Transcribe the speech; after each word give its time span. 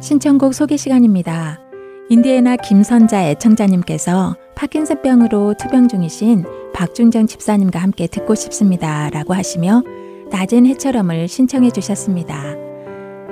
신청곡 0.00 0.54
소개 0.54 0.76
시간입니다. 0.76 1.60
인디애나 2.08 2.56
김선자 2.56 3.28
애청자님께서 3.28 4.34
파킨슨병으로 4.56 5.54
투병 5.54 5.88
중이신 5.88 6.44
박준정 6.74 7.26
집사님과 7.28 7.78
함께 7.78 8.06
듣고 8.06 8.34
싶습니다. 8.34 9.08
라고 9.10 9.34
하시며 9.34 9.82
낮은 10.30 10.66
해처럼을 10.66 11.28
신청해 11.28 11.70
주셨습니다. 11.70 12.56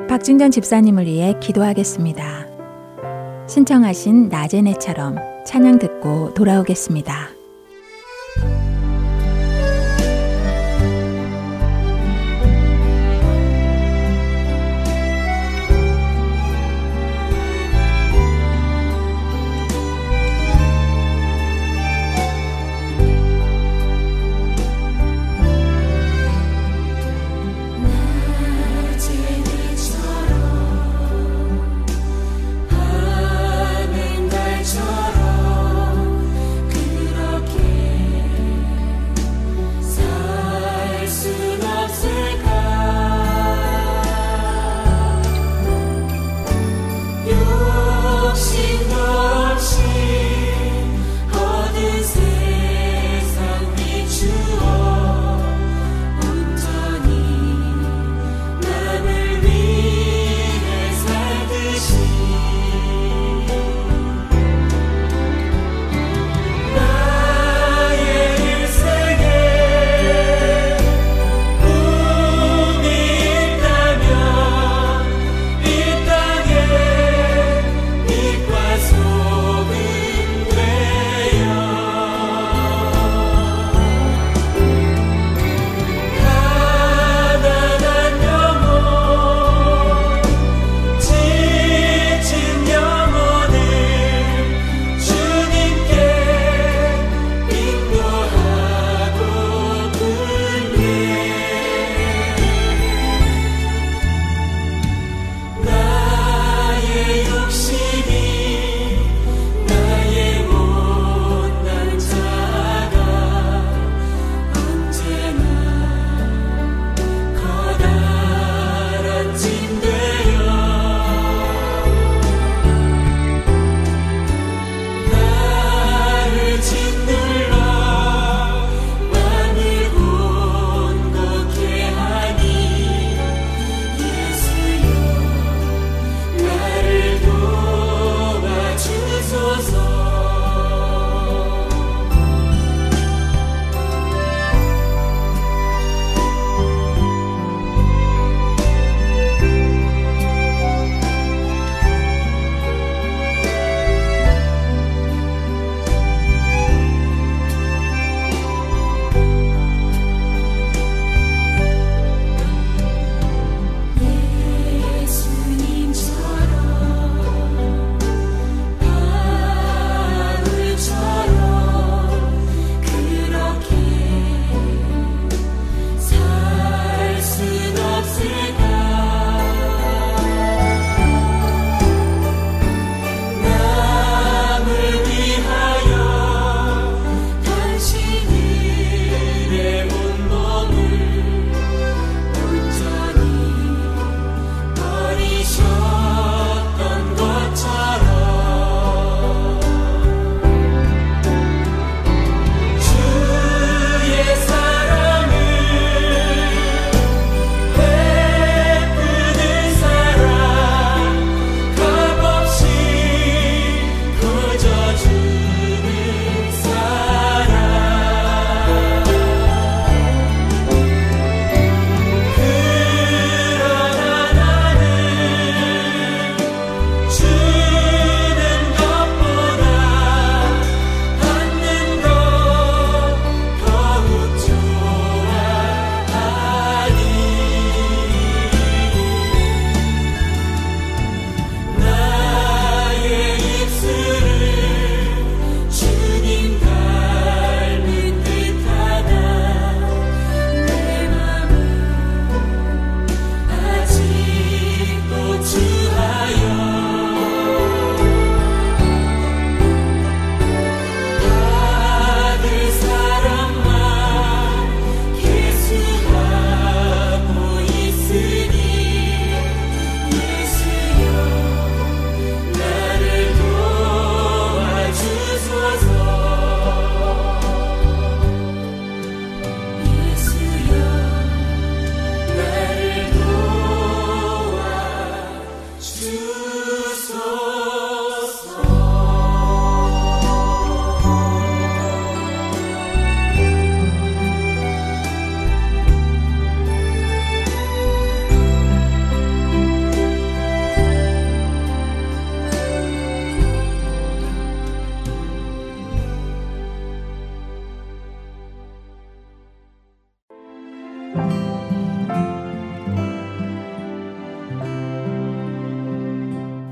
박준정 0.09 0.51
집사님을 0.51 1.07
위해 1.07 1.35
기도하겠습니다. 1.41 2.47
신청하신 3.49 4.29
낮은 4.29 4.67
해처럼 4.69 5.17
찬양 5.45 5.79
듣고 5.79 6.35
돌아오겠습니다. 6.35 7.38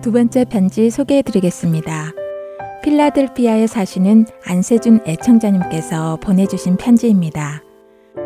두 0.06 0.12
번째 0.12 0.44
편지 0.44 0.88
소개해 0.88 1.22
드리겠습니다. 1.22 2.12
필라델피아에 2.84 3.66
사시는 3.66 4.26
안세준 4.44 5.00
애청자님께서 5.04 6.18
보내주신 6.22 6.76
편지입니다. 6.76 7.64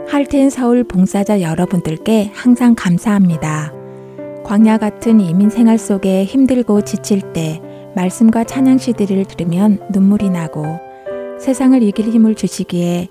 할텐 0.06 0.50
서울 0.50 0.84
봉사자 0.84 1.40
여러분들께 1.40 2.32
항상 2.34 2.74
감사합니다. 2.74 3.72
광야 4.44 4.76
같은 4.76 5.20
이민 5.20 5.48
생활 5.48 5.78
속에 5.78 6.26
힘들고 6.26 6.82
지칠 6.82 7.32
때 7.32 7.62
말씀과 7.96 8.44
찬양 8.44 8.76
시들을 8.76 9.24
들으면 9.24 9.80
눈물이 9.90 10.28
나고 10.28 10.66
세상을 11.40 11.82
이길 11.82 12.10
힘을 12.10 12.34
주시기에 12.34 13.08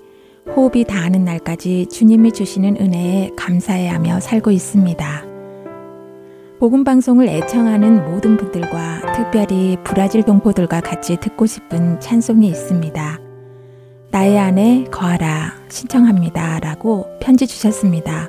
호흡이 0.54 0.84
다하는 0.84 1.24
날까지 1.24 1.86
주님이 1.90 2.30
주시는 2.30 2.76
은혜에 2.80 3.30
감사해하며 3.36 4.20
살고 4.20 4.52
있습니다. 4.52 5.29
복음 6.60 6.84
방송을 6.84 7.26
애청하는 7.26 8.04
모든 8.04 8.36
분들과 8.36 9.14
특별히 9.14 9.78
브라질 9.82 10.22
동포들과 10.22 10.82
같이 10.82 11.16
듣고 11.16 11.46
싶은 11.46 11.98
찬송이 12.00 12.46
있습니다. 12.48 13.18
나의 14.10 14.38
안에 14.38 14.84
거하라 14.90 15.54
신청합니다. 15.70 16.60
라고 16.60 17.06
편지 17.18 17.46
주셨습니다. 17.46 18.28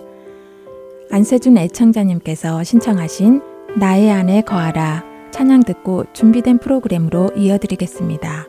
안세준 1.11 1.57
애청자님께서 1.57 2.63
신청하신 2.63 3.41
나의 3.77 4.09
안에 4.09 4.43
거하라 4.43 5.03
찬양 5.31 5.63
듣고 5.63 6.05
준비된 6.13 6.59
프로그램으로 6.59 7.31
이어드리겠습니다. 7.35 8.45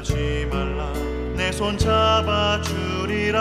놀라지 0.00 0.46
말라. 0.50 0.92
내 1.36 1.50
손 1.52 1.76
잡아주리라 1.76 3.38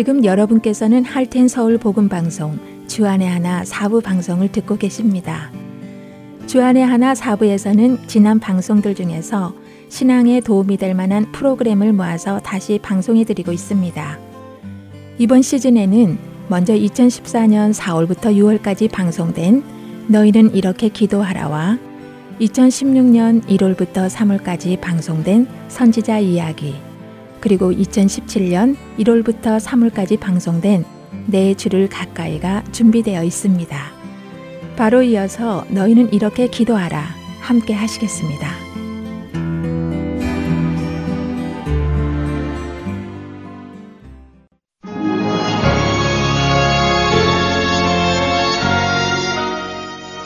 지금 0.00 0.24
여러분께서는 0.24 1.04
할텐 1.04 1.48
서울 1.48 1.76
복음 1.76 2.08
방송 2.08 2.58
주안의 2.86 3.28
하나 3.28 3.66
사부 3.66 4.00
방송을 4.00 4.50
듣고 4.50 4.78
계십니다. 4.78 5.52
주안의 6.46 6.86
하나 6.86 7.14
사부에서는 7.14 8.06
지난 8.06 8.40
방송들 8.40 8.94
중에서 8.94 9.52
신앙에 9.90 10.40
도움이 10.40 10.78
될 10.78 10.94
만한 10.94 11.30
프로그램을 11.32 11.92
모아서 11.92 12.38
다시 12.38 12.78
방송해 12.78 13.24
드리고 13.24 13.52
있습니다. 13.52 14.18
이번 15.18 15.42
시즌에는 15.42 16.18
먼저 16.48 16.72
2014년 16.72 17.74
4월부터 17.74 18.34
6월까지 18.34 18.90
방송된 18.90 19.62
너희는 20.06 20.54
이렇게 20.54 20.88
기도하라와 20.88 21.78
2016년 22.40 23.42
1월부터 23.42 24.08
3월까지 24.08 24.80
방송된 24.80 25.46
선지자 25.68 26.20
이야기 26.20 26.89
그리고 27.40 27.72
2017년 27.72 28.76
1월부터 28.98 29.58
3월까지 29.58 30.18
방송된 30.20 30.84
내 31.26 31.54
주를 31.54 31.88
가까이가 31.88 32.64
준비되어 32.72 33.24
있습니다. 33.24 33.76
바로 34.76 35.02
이어서 35.02 35.64
너희는 35.68 36.12
이렇게 36.12 36.46
기도하라 36.46 37.04
함께 37.40 37.74
하시겠습니다. 37.74 38.69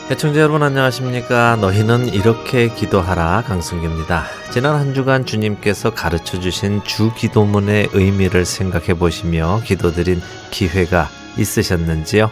애청자 0.07 0.39
여러분 0.39 0.61
안녕하십니까? 0.61 1.55
너희는 1.55 2.13
이렇게 2.13 2.67
기도하라 2.71 3.41
강승규입니다. 3.47 4.25
지난 4.51 4.75
한 4.75 4.93
주간 4.93 5.25
주님께서 5.25 5.95
가르쳐 5.95 6.39
주신 6.39 6.83
주 6.83 7.11
기도문의 7.15 7.89
의미를 7.91 8.45
생각해 8.45 8.93
보시며 8.99 9.61
기도드린 9.65 10.21
기회가 10.51 11.09
있으셨는지요? 11.39 12.29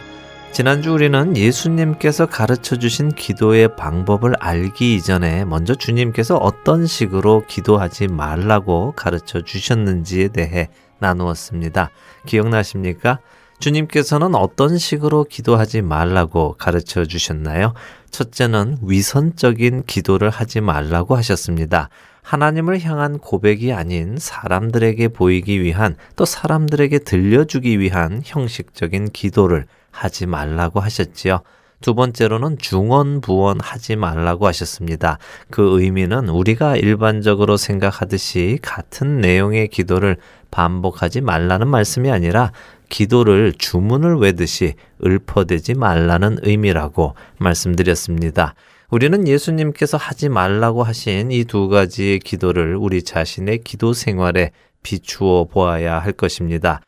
지난주 0.52 0.92
우리는 0.92 1.36
예수님께서 1.36 2.26
가르쳐 2.26 2.76
주신 2.76 3.08
기도의 3.08 3.74
방법을 3.74 4.34
알기 4.38 4.94
이전에 4.94 5.44
먼저 5.44 5.74
주님께서 5.74 6.36
어떤 6.36 6.86
식으로 6.86 7.42
기도하지 7.48 8.06
말라고 8.06 8.92
가르쳐 8.92 9.42
주셨는지에 9.42 10.28
대해 10.28 10.68
나누었습니다. 11.00 11.90
기억나십니까? 12.24 13.18
주님께서는 13.58 14.34
어떤 14.34 14.78
식으로 14.78 15.24
기도하지 15.24 15.82
말라고 15.82 16.54
가르쳐 16.58 17.04
주셨나요? 17.04 17.74
첫째는 18.10 18.78
위선적인 18.82 19.84
기도를 19.86 20.30
하지 20.30 20.60
말라고 20.60 21.16
하셨습니다. 21.16 21.88
하나님을 22.22 22.80
향한 22.80 23.18
고백이 23.18 23.72
아닌 23.72 24.16
사람들에게 24.18 25.08
보이기 25.08 25.62
위한 25.62 25.96
또 26.16 26.24
사람들에게 26.24 27.00
들려주기 27.00 27.78
위한 27.80 28.22
형식적인 28.24 29.10
기도를 29.10 29.66
하지 29.90 30.26
말라고 30.26 30.80
하셨지요. 30.80 31.42
두 31.80 31.94
번째로는 31.94 32.56
중언부언 32.58 33.60
하지 33.60 33.96
말라고 33.96 34.46
하셨습니다. 34.46 35.18
그 35.50 35.82
의미는 35.82 36.30
우리가 36.30 36.76
일반적으로 36.76 37.58
생각하듯이 37.58 38.58
같은 38.62 39.20
내용의 39.20 39.68
기도를 39.68 40.16
반복하지 40.50 41.20
말라는 41.20 41.68
말씀이 41.68 42.10
아니라 42.10 42.52
기도를 42.94 43.54
주문을 43.58 44.18
외듯이 44.18 44.74
읊어대지 45.04 45.74
말라는 45.74 46.38
의미라고 46.42 47.14
말씀드렸습니다. 47.38 48.54
우리는 48.88 49.26
예수님께서 49.26 49.96
하지 49.96 50.28
말라고 50.28 50.84
하신 50.84 51.32
이 51.32 51.42
두 51.42 51.68
가지의 51.68 52.20
기도를 52.20 52.76
우리 52.76 53.02
자신의 53.02 53.64
기도 53.64 53.94
생활에 53.94 54.52
비추어 54.84 55.42
보아야 55.50 55.98
할 55.98 56.12
것입니다. 56.12 56.82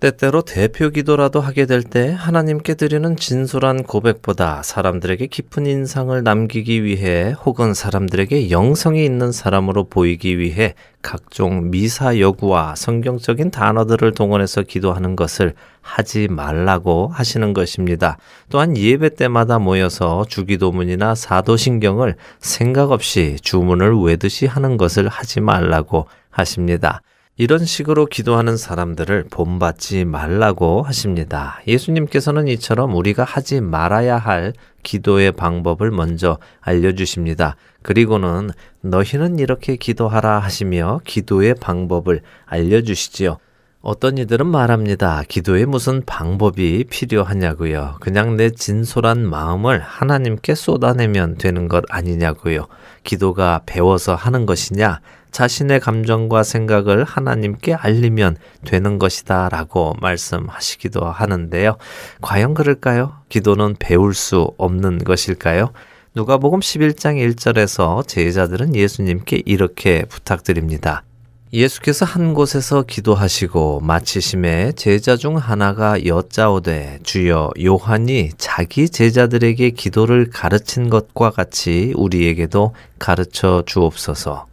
때때로 0.00 0.40
대표 0.40 0.88
기도라도 0.88 1.40
하게 1.42 1.66
될 1.66 1.82
때 1.82 2.10
하나님께 2.10 2.74
드리는 2.74 3.16
진솔한 3.16 3.82
고백보다 3.82 4.62
사람들에게 4.62 5.26
깊은 5.26 5.66
인상을 5.66 6.22
남기기 6.22 6.84
위해 6.84 7.34
혹은 7.44 7.74
사람들에게 7.74 8.50
영성이 8.50 9.04
있는 9.04 9.30
사람으로 9.30 9.84
보이기 9.84 10.38
위해 10.38 10.74
각종 11.02 11.70
미사 11.70 12.18
여구와 12.18 12.76
성경적인 12.76 13.50
단어들을 13.50 14.12
동원해서 14.12 14.62
기도하는 14.62 15.16
것을 15.16 15.54
하지 15.82 16.28
말라고 16.28 17.08
하시는 17.08 17.52
것입니다. 17.52 18.16
또한 18.50 18.76
예배 18.76 19.16
때마다 19.16 19.58
모여서 19.58 20.24
주기도문이나 20.28 21.14
사도신경을 21.14 22.16
생각 22.38 22.90
없이 22.90 23.36
주문을 23.42 23.98
외듯이 23.98 24.46
하는 24.46 24.76
것을 24.76 25.08
하지 25.08 25.40
말라고 25.40 26.06
하십니다. 26.30 27.02
이런 27.40 27.64
식으로 27.64 28.04
기도하는 28.04 28.58
사람들을 28.58 29.28
본받지 29.30 30.04
말라고 30.04 30.82
하십니다. 30.82 31.58
예수님께서는 31.66 32.48
이처럼 32.48 32.94
우리가 32.94 33.24
하지 33.24 33.62
말아야 33.62 34.18
할 34.18 34.52
기도의 34.82 35.32
방법을 35.32 35.90
먼저 35.90 36.36
알려주십니다. 36.60 37.56
그리고는 37.80 38.50
너희는 38.82 39.38
이렇게 39.38 39.76
기도하라 39.76 40.38
하시며 40.38 41.00
기도의 41.06 41.54
방법을 41.54 42.20
알려주시지요. 42.44 43.38
어떤 43.80 44.18
이들은 44.18 44.46
말합니다. 44.46 45.22
기도에 45.26 45.64
무슨 45.64 46.02
방법이 46.04 46.84
필요하냐고요. 46.90 47.96
그냥 48.00 48.36
내 48.36 48.50
진솔한 48.50 49.26
마음을 49.26 49.80
하나님께 49.80 50.54
쏟아내면 50.54 51.36
되는 51.38 51.68
것 51.68 51.84
아니냐고요. 51.88 52.66
기도가 53.02 53.62
배워서 53.64 54.14
하는 54.14 54.44
것이냐? 54.44 55.00
자신의 55.30 55.80
감정과 55.80 56.42
생각을 56.42 57.04
하나님께 57.04 57.74
알리면 57.74 58.36
되는 58.64 58.98
것이다 58.98 59.48
라고 59.48 59.94
말씀하시기도 60.00 61.04
하는데요. 61.04 61.76
과연 62.20 62.54
그럴까요? 62.54 63.14
기도는 63.28 63.76
배울 63.78 64.14
수 64.14 64.52
없는 64.58 64.98
것일까요? 64.98 65.72
누가복음 66.14 66.60
11장 66.60 67.16
1절에서 67.34 68.06
제자들은 68.06 68.74
예수님께 68.74 69.42
이렇게 69.46 70.04
부탁드립니다. 70.06 71.04
예수께서 71.52 72.04
한 72.04 72.32
곳에서 72.34 72.82
기도하시고 72.82 73.80
마치심에 73.80 74.72
제자 74.72 75.16
중 75.16 75.36
하나가 75.36 76.04
여짜오되 76.04 77.00
주여 77.02 77.50
요한이 77.60 78.30
자기 78.38 78.88
제자들에게 78.88 79.70
기도를 79.70 80.30
가르친 80.30 80.90
것과 80.90 81.30
같이 81.30 81.92
우리에게도 81.96 82.74
가르쳐 83.00 83.64
주옵소서. 83.66 84.49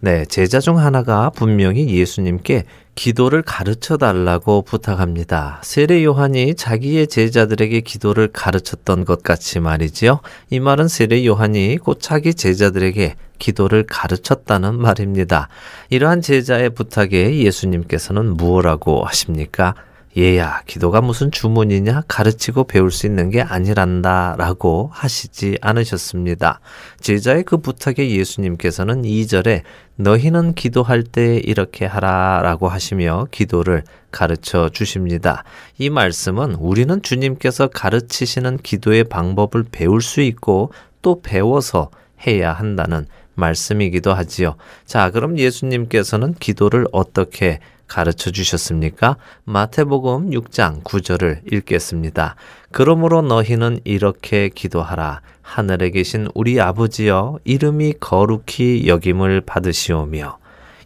네, 0.00 0.26
제자 0.26 0.60
중 0.60 0.78
하나가 0.78 1.30
분명히 1.30 1.88
예수님께 1.88 2.64
기도를 2.94 3.40
가르쳐 3.40 3.96
달라고 3.96 4.60
부탁합니다. 4.62 5.60
세례 5.62 6.04
요한이 6.04 6.54
자기의 6.54 7.06
제자들에게 7.06 7.80
기도를 7.80 8.28
가르쳤던 8.28 9.06
것 9.06 9.22
같이 9.22 9.58
말이지요. 9.58 10.20
이 10.50 10.60
말은 10.60 10.88
세례 10.88 11.24
요한이 11.24 11.78
곧 11.78 11.98
자기 12.00 12.34
제자들에게 12.34 13.14
기도를 13.38 13.86
가르쳤다는 13.86 14.78
말입니다. 14.78 15.48
이러한 15.88 16.20
제자의 16.20 16.70
부탁에 16.70 17.38
예수님께서는 17.38 18.36
무엇라고 18.36 19.04
하십니까? 19.04 19.74
얘야, 20.18 20.62
기도가 20.64 21.02
무슨 21.02 21.30
주문이냐? 21.30 22.04
가르치고 22.08 22.64
배울 22.64 22.90
수 22.90 23.04
있는 23.04 23.28
게 23.28 23.42
아니란다. 23.42 24.36
라고 24.38 24.88
하시지 24.90 25.58
않으셨습니다. 25.60 26.60
제자의 27.00 27.42
그 27.42 27.58
부탁에 27.58 28.08
예수님께서는 28.08 29.02
2절에 29.02 29.60
너희는 29.96 30.54
기도할 30.54 31.02
때 31.02 31.36
이렇게 31.36 31.84
하라. 31.84 32.40
라고 32.42 32.66
하시며 32.66 33.26
기도를 33.30 33.82
가르쳐 34.10 34.70
주십니다. 34.70 35.44
이 35.76 35.90
말씀은 35.90 36.54
우리는 36.54 37.02
주님께서 37.02 37.66
가르치시는 37.66 38.60
기도의 38.62 39.04
방법을 39.04 39.66
배울 39.70 40.00
수 40.00 40.22
있고 40.22 40.72
또 41.02 41.20
배워서 41.20 41.90
해야 42.26 42.54
한다는 42.54 43.06
말씀이기도 43.34 44.14
하지요. 44.14 44.56
자, 44.86 45.10
그럼 45.10 45.38
예수님께서는 45.38 46.32
기도를 46.40 46.86
어떻게 46.92 47.60
가르쳐 47.86 48.30
주셨습니까? 48.30 49.16
마태복음 49.44 50.30
6장 50.30 50.82
9절을 50.82 51.52
읽겠습니다. 51.52 52.36
그러므로 52.72 53.22
너희는 53.22 53.80
이렇게 53.84 54.48
기도하라. 54.48 55.20
하늘에 55.42 55.90
계신 55.90 56.28
우리 56.34 56.60
아버지여 56.60 57.38
이름이 57.44 57.94
거룩히 58.00 58.88
여김을 58.88 59.42
받으시오며 59.42 60.38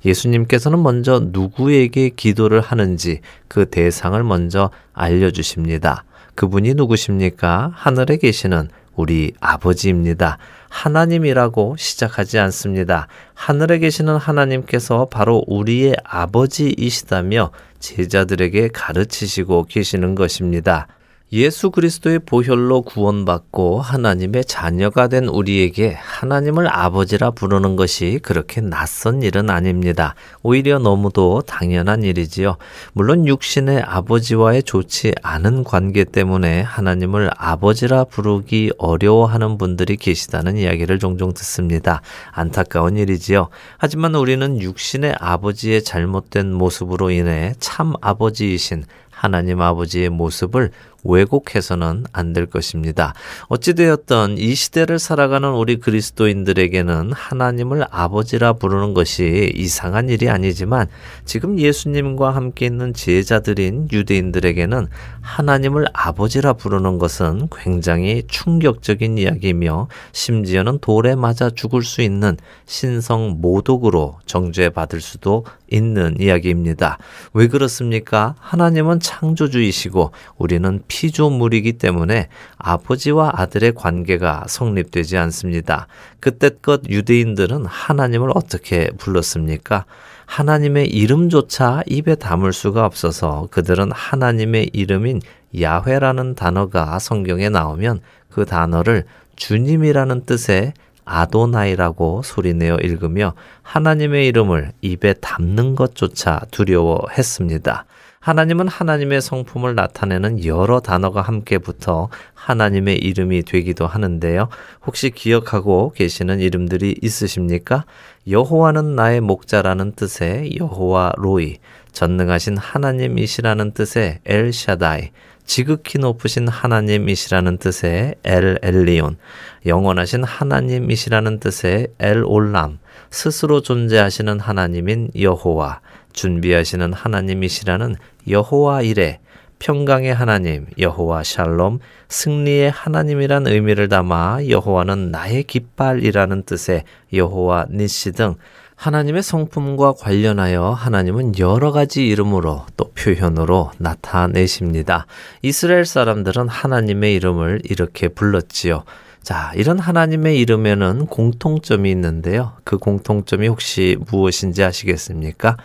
예수님께서는 0.04 0.82
먼저 0.82 1.20
누구에게 1.32 2.10
기도를 2.10 2.60
하는지 2.60 3.20
그 3.48 3.68
대상을 3.68 4.22
먼저 4.22 4.70
알려주십니다. 4.92 6.04
그분이 6.34 6.74
누구십니까? 6.74 7.72
하늘에 7.74 8.16
계시는 8.16 8.70
우리 9.00 9.32
아버지입니다. 9.40 10.36
하나님이라고 10.68 11.76
시작하지 11.78 12.38
않습니다. 12.38 13.08
하늘에 13.34 13.78
계시는 13.78 14.16
하나님께서 14.16 15.06
바로 15.10 15.42
우리의 15.46 15.96
아버지이시다며 16.04 17.50
제자들에게 17.78 18.68
가르치시고 18.68 19.64
계시는 19.64 20.14
것입니다. 20.14 20.86
예수 21.32 21.70
그리스도의 21.70 22.18
보혈로 22.18 22.82
구원받고 22.82 23.80
하나님의 23.80 24.44
자녀가 24.46 25.06
된 25.06 25.26
우리에게 25.26 25.94
하나님을 25.96 26.66
아버지라 26.66 27.30
부르는 27.30 27.76
것이 27.76 28.18
그렇게 28.20 28.60
낯선 28.60 29.22
일은 29.22 29.48
아닙니다. 29.48 30.16
오히려 30.42 30.80
너무도 30.80 31.42
당연한 31.42 32.02
일이지요. 32.02 32.56
물론 32.94 33.28
육신의 33.28 33.82
아버지와의 33.82 34.64
좋지 34.64 35.12
않은 35.22 35.62
관계 35.62 36.02
때문에 36.02 36.62
하나님을 36.62 37.30
아버지라 37.36 38.04
부르기 38.04 38.72
어려워하는 38.76 39.56
분들이 39.56 39.96
계시다는 39.96 40.56
이야기를 40.56 40.98
종종 40.98 41.32
듣습니다. 41.32 42.02
안타까운 42.32 42.96
일이지요. 42.96 43.50
하지만 43.78 44.16
우리는 44.16 44.60
육신의 44.60 45.14
아버지의 45.20 45.84
잘못된 45.84 46.52
모습으로 46.52 47.12
인해 47.12 47.54
참 47.60 47.92
아버지이신 48.00 48.82
하나님 49.20 49.60
아버지의 49.60 50.08
모습을 50.08 50.70
왜곡해서는 51.04 52.04
안 52.12 52.30
될 52.32 52.46
것입니다. 52.46 53.14
어찌되었던 53.48 54.38
이 54.38 54.54
시대를 54.54 54.98
살아가는 54.98 55.50
우리 55.50 55.76
그리스도인들에게는 55.76 57.12
하나님을 57.12 57.84
아버지라 57.90 58.54
부르는 58.54 58.94
것이 58.94 59.52
이상한 59.54 60.08
일이 60.08 60.28
아니지만 60.28 60.86
지금 61.24 61.58
예수님과 61.58 62.34
함께 62.34 62.66
있는 62.66 62.94
제자들인 62.94 63.88
유대인들에게는 63.92 64.88
하나님을 65.20 65.86
아버지라 65.92 66.52
부르는 66.54 66.98
것은 66.98 67.48
굉장히 67.52 68.22
충격적인 68.28 69.18
이야기이며 69.18 69.88
심지어는 70.12 70.78
돌에 70.80 71.14
맞아 71.16 71.50
죽을 71.50 71.82
수 71.82 72.02
있는 72.02 72.36
신성 72.66 73.40
모독으로 73.40 74.18
정죄 74.26 74.70
받을 74.70 75.00
수도 75.00 75.44
있는 75.70 76.16
이야기입니다. 76.20 76.98
왜 77.32 77.46
그렇습니까? 77.46 78.34
하나님은 78.38 79.00
창조주이시고 79.00 80.10
우리는 80.36 80.82
피조물이기 80.90 81.74
때문에 81.74 82.28
아버지와 82.58 83.30
아들의 83.34 83.74
관계가 83.76 84.46
성립되지 84.48 85.16
않습니다. 85.16 85.86
그때껏 86.18 86.82
유대인들은 86.88 87.64
하나님을 87.64 88.30
어떻게 88.34 88.90
불렀습니까? 88.98 89.84
하나님의 90.26 90.88
이름조차 90.88 91.84
입에 91.86 92.16
담을 92.16 92.52
수가 92.52 92.84
없어서 92.84 93.46
그들은 93.52 93.92
하나님의 93.92 94.70
이름인 94.72 95.20
야훼라는 95.60 96.34
단어가 96.34 96.98
성경에 96.98 97.48
나오면 97.48 98.00
그 98.28 98.44
단어를 98.44 99.04
주님이라는 99.36 100.26
뜻의 100.26 100.72
아도나이라고 101.04 102.22
소리내어 102.22 102.78
읽으며 102.78 103.34
하나님의 103.62 104.26
이름을 104.28 104.72
입에 104.82 105.14
담는 105.14 105.74
것조차 105.74 106.42
두려워했습니다. 106.50 107.84
하나님은 108.20 108.68
하나님의 108.68 109.22
성품을 109.22 109.74
나타내는 109.74 110.44
여러 110.44 110.80
단어가 110.80 111.22
함께 111.22 111.56
붙어 111.56 112.10
하나님의 112.34 112.98
이름이 112.98 113.44
되기도 113.44 113.86
하는데요. 113.86 114.50
혹시 114.84 115.08
기억하고 115.08 115.94
계시는 115.96 116.38
이름들이 116.40 116.96
있으십니까? 117.00 117.86
여호와는 118.28 118.94
나의 118.94 119.22
목자라는 119.22 119.92
뜻의 119.92 120.58
여호와 120.58 121.12
로이, 121.16 121.60
전능하신 121.92 122.58
하나님이시라는 122.58 123.72
뜻의 123.72 124.18
엘샤다이, 124.26 125.12
지극히 125.46 125.98
높으신 125.98 126.46
하나님이시라는 126.46 127.56
뜻의 127.56 128.16
엘 128.22 128.58
엘리온, 128.60 129.16
영원하신 129.64 130.24
하나님이시라는 130.24 131.40
뜻의 131.40 131.88
엘 131.98 132.22
올람, 132.26 132.80
스스로 133.10 133.62
존재하시는 133.62 134.40
하나님인 134.40 135.10
여호와, 135.18 135.80
준비하시는 136.12 136.92
하나님이시라는 136.92 137.96
여호와 138.28 138.82
이레, 138.82 139.20
평강의 139.58 140.14
하나님 140.14 140.66
여호와 140.78 141.22
샬롬, 141.22 141.80
승리의 142.08 142.70
하나님이란 142.70 143.46
의미를 143.46 143.88
담아 143.88 144.48
여호와는 144.48 145.10
나의 145.10 145.44
깃발이라는 145.44 146.44
뜻의 146.44 146.84
여호와 147.12 147.66
니시 147.70 148.12
등 148.12 148.36
하나님의 148.74 149.22
성품과 149.22 149.92
관련하여 149.98 150.70
하나님은 150.70 151.38
여러 151.38 151.70
가지 151.70 152.06
이름으로 152.08 152.64
또 152.78 152.90
표현으로 152.94 153.72
나타내십니다. 153.76 155.06
이스라엘 155.42 155.84
사람들은 155.84 156.48
하나님의 156.48 157.14
이름을 157.16 157.60
이렇게 157.64 158.08
불렀지요. 158.08 158.84
자, 159.22 159.52
이런 159.54 159.78
하나님의 159.78 160.38
이름에는 160.38 161.08
공통점이 161.08 161.90
있는데요. 161.90 162.54
그 162.64 162.78
공통점이 162.78 163.48
혹시 163.48 163.98
무엇인지 164.10 164.64
아시겠습니까? 164.64 165.58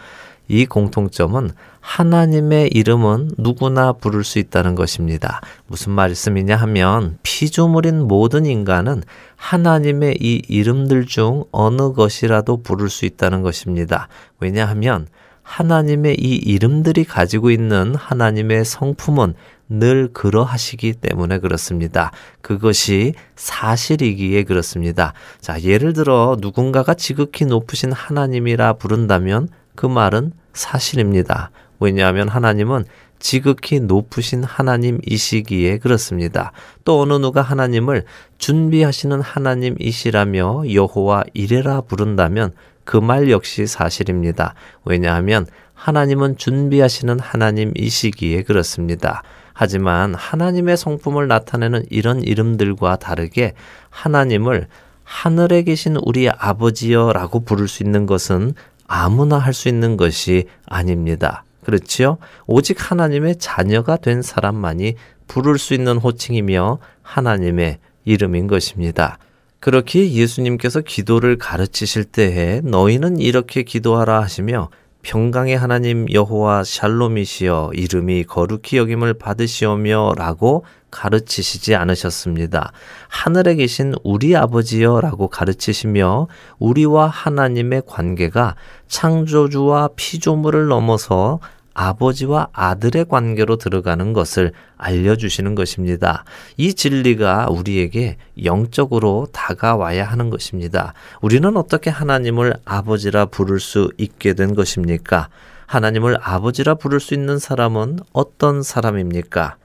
이 0.49 0.65
공통점은 0.65 1.51
하나님의 1.85 2.69
이름은 2.73 3.31
누구나 3.37 3.93
부를 3.93 4.23
수 4.23 4.39
있다는 4.39 4.73
것입니다. 4.73 5.39
무슨 5.67 5.91
말씀이냐 5.91 6.55
하면 6.57 7.19
피조물인 7.21 8.07
모든 8.07 8.47
인간은 8.47 9.03
하나님의 9.35 10.17
이 10.19 10.41
이름들 10.47 11.05
중 11.05 11.43
어느 11.51 11.93
것이라도 11.93 12.63
부를 12.63 12.89
수 12.89 13.05
있다는 13.05 13.43
것입니다. 13.43 14.07
왜냐하면 14.39 15.07
하나님의 15.43 16.15
이 16.19 16.35
이름들이 16.35 17.03
가지고 17.03 17.51
있는 17.51 17.93
하나님의 17.93 18.65
성품은 18.65 19.35
늘 19.69 20.09
그러하시기 20.11 20.93
때문에 20.93 21.37
그렇습니다. 21.37 22.11
그것이 22.41 23.13
사실이기에 23.35 24.43
그렇습니다. 24.43 25.13
자, 25.39 25.61
예를 25.61 25.93
들어 25.93 26.35
누군가가 26.41 26.95
지극히 26.95 27.45
높으신 27.45 27.91
하나님이라 27.91 28.73
부른다면 28.73 29.49
그 29.75 29.85
말은 29.85 30.33
사실입니다. 30.53 31.51
왜냐하면 31.79 32.27
하나님은 32.27 32.85
지극히 33.19 33.79
높으신 33.79 34.43
하나님이시기에 34.43 35.77
그렇습니다. 35.79 36.51
또 36.83 37.01
어느 37.01 37.13
누가 37.13 37.41
하나님을 37.41 38.03
준비하시는 38.37 39.21
하나님이시라며 39.21 40.63
여호와 40.73 41.23
이래라 41.33 41.81
부른다면 41.81 42.53
그 42.83 42.97
말 42.97 43.29
역시 43.31 43.65
사실입니다. 43.65 44.53
왜냐하면 44.85 45.47
하나님은 45.73 46.37
준비하시는 46.37 47.19
하나님이시기에 47.19 48.43
그렇습니다. 48.43 49.23
하지만 49.53 50.13
하나님의 50.13 50.77
성품을 50.77 51.27
나타내는 51.27 51.85
이런 51.89 52.21
이름들과 52.21 52.97
다르게 52.97 53.53
하나님을 53.89 54.67
하늘에 55.03 55.63
계신 55.63 55.97
우리 56.03 56.29
아버지여라고 56.29 57.45
부를 57.45 57.67
수 57.67 57.81
있는 57.83 58.05
것은 58.05 58.53
아무나 58.87 59.37
할 59.37 59.53
수 59.53 59.69
있는 59.69 59.97
것이 59.97 60.45
아닙니다. 60.65 61.44
그렇지요? 61.65 62.17
오직 62.47 62.91
하나님의 62.91 63.37
자녀가 63.37 63.97
된 63.97 64.21
사람만이 64.21 64.95
부를 65.27 65.57
수 65.57 65.73
있는 65.73 65.97
호칭이며 65.97 66.77
하나님의 67.01 67.79
이름인 68.05 68.47
것입니다. 68.47 69.17
그렇게 69.59 70.11
예수님께서 70.11 70.81
기도를 70.81 71.37
가르치실 71.37 72.05
때에 72.05 72.61
너희는 72.63 73.19
이렇게 73.19 73.63
기도하라 73.63 74.21
하시며 74.21 74.69
평강의 75.01 75.57
하나님 75.57 76.11
여호와 76.11 76.63
샬롬이시여 76.63 77.71
이름이 77.73 78.23
거룩히 78.23 78.77
여김을 78.77 79.15
받으시오며 79.15 80.13
라고 80.17 80.65
가르치시지 80.89 81.75
않으셨습니다. 81.75 82.71
하늘에 83.07 83.55
계신 83.55 83.93
우리 84.03 84.35
아버지여 84.35 85.01
라고 85.01 85.27
가르치시며 85.27 86.27
우리와 86.57 87.07
하나님의 87.07 87.83
관계가 87.85 88.55
창조주와 88.87 89.89
피조물을 89.95 90.67
넘어서 90.67 91.39
아버지와 91.75 92.47
아들의 92.53 93.05
관계로 93.05 93.57
들어가는 93.57 94.13
것을 94.13 94.53
알려주시는 94.77 95.53
것입니다. 95.53 96.23
이 96.57 96.73
진리가 96.73 97.49
우리에게 97.51 98.17
영적으로 98.43 99.27
다가와야 99.31 100.05
하는 100.05 100.31
것입니다. 100.31 100.93
우리는 101.21 101.55
어떻게 101.55 101.91
하나님을 101.91 102.55
아버지라 102.65 103.25
부를 103.25 103.59
수 103.59 103.91
있게 103.97 104.33
된 104.33 104.55
것입니까? 104.55 105.29
하나님을 105.67 106.17
아버지라 106.21 106.75
부를 106.75 106.99
수 106.99 107.13
있는 107.13 107.37
사람은 107.37 107.99
어떤 108.13 108.63
사람입니까? 108.63 109.57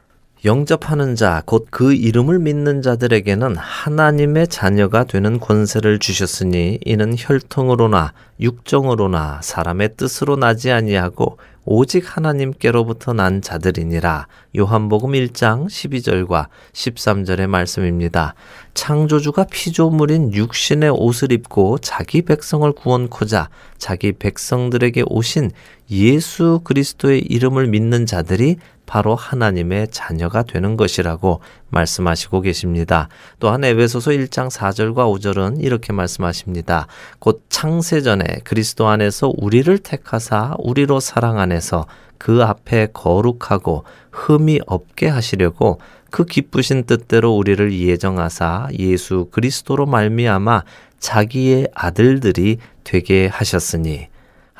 영접하는 0.44 1.16
자, 1.16 1.42
곧 1.44 1.66
그 1.70 1.92
이름을 1.92 2.38
믿는 2.38 2.80
자들에게는 2.80 3.56
하나님의 3.56 4.48
자녀가 4.48 5.04
되는 5.04 5.38
권세를 5.38 5.98
주셨으니 5.98 6.78
이는 6.84 7.14
혈통으로나 7.16 8.14
육정으로나 8.40 9.40
사람의 9.42 9.96
뜻으로 9.96 10.36
나지 10.36 10.72
아니하고 10.72 11.36
오직 11.64 12.16
하나님께로부터 12.16 13.12
난 13.12 13.42
자들이니라. 13.42 14.26
요한복음 14.56 15.12
1장 15.12 15.66
12절과 15.66 16.46
13절의 16.72 17.48
말씀입니다. 17.48 18.34
창조주가 18.72 19.44
피조물인 19.44 20.32
육신의 20.32 20.90
옷을 20.90 21.32
입고 21.32 21.78
자기 21.78 22.22
백성을 22.22 22.70
구원코자 22.72 23.50
자기 23.76 24.12
백성들에게 24.12 25.04
오신 25.06 25.50
예수 25.90 26.60
그리스도의 26.64 27.20
이름을 27.20 27.66
믿는 27.66 28.06
자들이 28.06 28.56
바로 28.86 29.14
하나님의 29.14 29.88
자녀가 29.92 30.42
되는 30.42 30.76
것이라고 30.76 31.40
말씀하시고 31.68 32.40
계십니다. 32.40 33.08
또한 33.38 33.62
에베소서 33.62 34.10
1장 34.10 34.50
4절과 34.50 34.94
5절은 34.94 35.62
이렇게 35.62 35.92
말씀하십니다. 35.92 36.88
곧 37.20 37.44
창세 37.48 38.00
전에 38.00 38.24
그리스도 38.42 38.88
안에서 38.88 39.32
우리를 39.36 39.78
택하사 39.78 40.56
우리로 40.58 40.98
사랑 40.98 41.38
안에서 41.38 41.86
그 42.18 42.42
앞에 42.42 42.88
거룩하고 42.92 43.84
흠이 44.10 44.60
없게 44.66 45.08
하시려고 45.08 45.80
그 46.10 46.24
기쁘신 46.24 46.84
뜻대로 46.84 47.36
우리를 47.36 47.72
예정하사 47.72 48.68
예수 48.78 49.28
그리스도로 49.30 49.86
말미암아 49.86 50.64
자기의 50.98 51.68
아들들이 51.74 52.58
되게 52.82 53.28
하셨으니 53.28 54.08